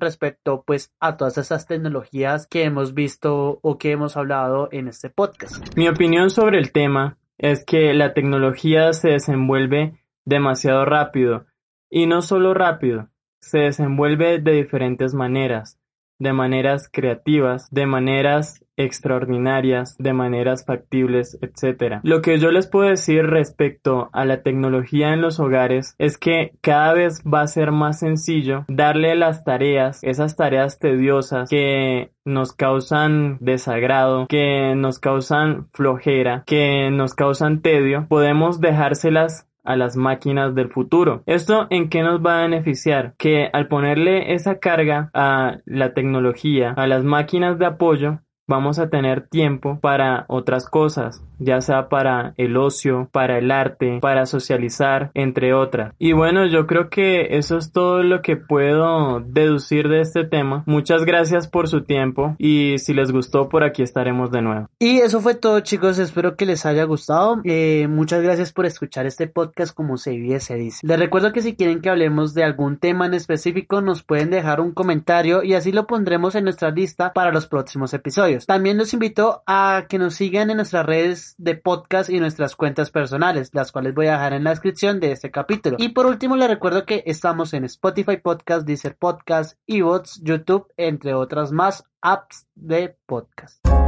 respecto 0.00 0.64
pues 0.66 0.92
a 1.00 1.16
todas 1.16 1.38
esas 1.38 1.66
tecnologías 1.66 2.46
que 2.46 2.64
hemos 2.64 2.94
visto 2.94 3.58
o 3.62 3.78
que 3.78 3.92
hemos 3.92 4.16
hablado 4.16 4.68
en 4.72 4.88
este 4.88 5.10
podcast. 5.10 5.76
Mi 5.76 5.88
opinión 5.88 6.30
sobre 6.30 6.58
el 6.58 6.72
tema 6.72 7.18
es 7.38 7.64
que 7.64 7.94
la 7.94 8.14
tecnología 8.14 8.92
se 8.92 9.10
desenvuelve 9.10 10.03
demasiado 10.24 10.84
rápido, 10.84 11.46
y 11.90 12.06
no 12.06 12.22
solo 12.22 12.54
rápido, 12.54 13.08
se 13.40 13.58
desenvuelve 13.58 14.40
de 14.40 14.52
diferentes 14.52 15.14
maneras, 15.14 15.78
de 16.18 16.32
maneras 16.32 16.88
creativas, 16.90 17.68
de 17.70 17.86
maneras 17.86 18.64
extraordinarias, 18.76 19.96
de 19.98 20.12
maneras 20.12 20.64
factibles, 20.64 21.38
etc. 21.40 22.00
Lo 22.02 22.22
que 22.22 22.38
yo 22.38 22.50
les 22.50 22.66
puedo 22.66 22.88
decir 22.88 23.26
respecto 23.26 24.10
a 24.12 24.24
la 24.24 24.42
tecnología 24.42 25.12
en 25.12 25.20
los 25.20 25.38
hogares 25.38 25.94
es 25.98 26.18
que 26.18 26.52
cada 26.60 26.92
vez 26.92 27.22
va 27.22 27.42
a 27.42 27.46
ser 27.46 27.70
más 27.70 28.00
sencillo 28.00 28.64
darle 28.68 29.14
las 29.14 29.44
tareas, 29.44 30.02
esas 30.02 30.36
tareas 30.36 30.78
tediosas 30.78 31.48
que 31.48 32.10
nos 32.24 32.52
causan 32.52 33.38
desagrado, 33.40 34.26
que 34.26 34.74
nos 34.74 34.98
causan 34.98 35.68
flojera, 35.72 36.42
que 36.46 36.90
nos 36.90 37.14
causan 37.14 37.60
tedio, 37.60 38.06
podemos 38.08 38.60
dejárselas 38.60 39.48
a 39.64 39.76
las 39.76 39.96
máquinas 39.96 40.54
del 40.54 40.70
futuro. 40.70 41.22
¿Esto 41.26 41.66
en 41.70 41.88
qué 41.88 42.02
nos 42.02 42.24
va 42.24 42.38
a 42.38 42.42
beneficiar? 42.42 43.14
Que 43.18 43.48
al 43.52 43.68
ponerle 43.68 44.34
esa 44.34 44.58
carga 44.58 45.10
a 45.14 45.58
la 45.64 45.94
tecnología, 45.94 46.74
a 46.76 46.86
las 46.86 47.02
máquinas 47.02 47.58
de 47.58 47.66
apoyo, 47.66 48.20
vamos 48.46 48.78
a 48.78 48.90
tener 48.90 49.28
tiempo 49.28 49.80
para 49.80 50.26
otras 50.28 50.68
cosas, 50.68 51.24
ya 51.44 51.60
sea 51.60 51.88
para 51.88 52.34
el 52.36 52.56
ocio, 52.56 53.08
para 53.12 53.38
el 53.38 53.50
arte, 53.50 53.98
para 54.00 54.26
socializar, 54.26 55.10
entre 55.14 55.54
otras. 55.54 55.94
Y 55.98 56.12
bueno, 56.12 56.46
yo 56.46 56.66
creo 56.66 56.88
que 56.88 57.36
eso 57.36 57.58
es 57.58 57.72
todo 57.72 58.02
lo 58.02 58.22
que 58.22 58.36
puedo 58.36 59.20
deducir 59.20 59.88
de 59.88 60.00
este 60.00 60.24
tema. 60.24 60.62
Muchas 60.66 61.04
gracias 61.04 61.48
por 61.48 61.68
su 61.68 61.84
tiempo 61.84 62.34
y 62.38 62.78
si 62.78 62.94
les 62.94 63.12
gustó 63.12 63.48
por 63.48 63.64
aquí 63.64 63.82
estaremos 63.82 64.30
de 64.30 64.42
nuevo. 64.42 64.68
Y 64.78 64.98
eso 64.98 65.20
fue 65.20 65.34
todo 65.34 65.60
chicos, 65.60 65.98
espero 65.98 66.36
que 66.36 66.46
les 66.46 66.66
haya 66.66 66.84
gustado. 66.84 67.40
Eh, 67.44 67.86
muchas 67.88 68.22
gracias 68.22 68.52
por 68.52 68.66
escuchar 68.66 69.06
este 69.06 69.26
podcast 69.26 69.74
como 69.74 69.96
se 69.96 70.10
vive 70.10 70.40
se 70.40 70.56
dice. 70.56 70.86
Les 70.86 70.98
recuerdo 70.98 71.32
que 71.32 71.42
si 71.42 71.54
quieren 71.54 71.80
que 71.80 71.90
hablemos 71.90 72.34
de 72.34 72.44
algún 72.44 72.78
tema 72.78 73.06
en 73.06 73.14
específico 73.14 73.80
nos 73.80 74.02
pueden 74.02 74.30
dejar 74.30 74.60
un 74.60 74.72
comentario 74.72 75.42
y 75.42 75.54
así 75.54 75.72
lo 75.72 75.86
pondremos 75.86 76.34
en 76.34 76.44
nuestra 76.44 76.70
lista 76.70 77.12
para 77.12 77.32
los 77.32 77.46
próximos 77.46 77.94
episodios. 77.94 78.46
También 78.46 78.78
los 78.78 78.92
invito 78.94 79.42
a 79.46 79.86
que 79.88 79.98
nos 79.98 80.14
sigan 80.14 80.50
en 80.50 80.56
nuestras 80.56 80.86
redes 80.86 81.33
de 81.38 81.54
podcast 81.54 82.10
y 82.10 82.20
nuestras 82.20 82.56
cuentas 82.56 82.90
personales, 82.90 83.50
las 83.52 83.72
cuales 83.72 83.94
voy 83.94 84.06
a 84.06 84.12
dejar 84.12 84.32
en 84.32 84.44
la 84.44 84.50
descripción 84.50 85.00
de 85.00 85.12
este 85.12 85.30
capítulo. 85.30 85.76
Y 85.78 85.90
por 85.90 86.06
último 86.06 86.36
les 86.36 86.48
recuerdo 86.48 86.86
que 86.86 87.02
estamos 87.06 87.54
en 87.54 87.64
Spotify 87.64 88.16
Podcast, 88.16 88.66
Deezer 88.66 88.96
Podcast, 88.96 89.58
Evox, 89.66 90.20
YouTube, 90.22 90.66
entre 90.76 91.14
otras 91.14 91.52
más 91.52 91.84
apps 92.00 92.46
de 92.54 92.96
podcast. 93.06 93.83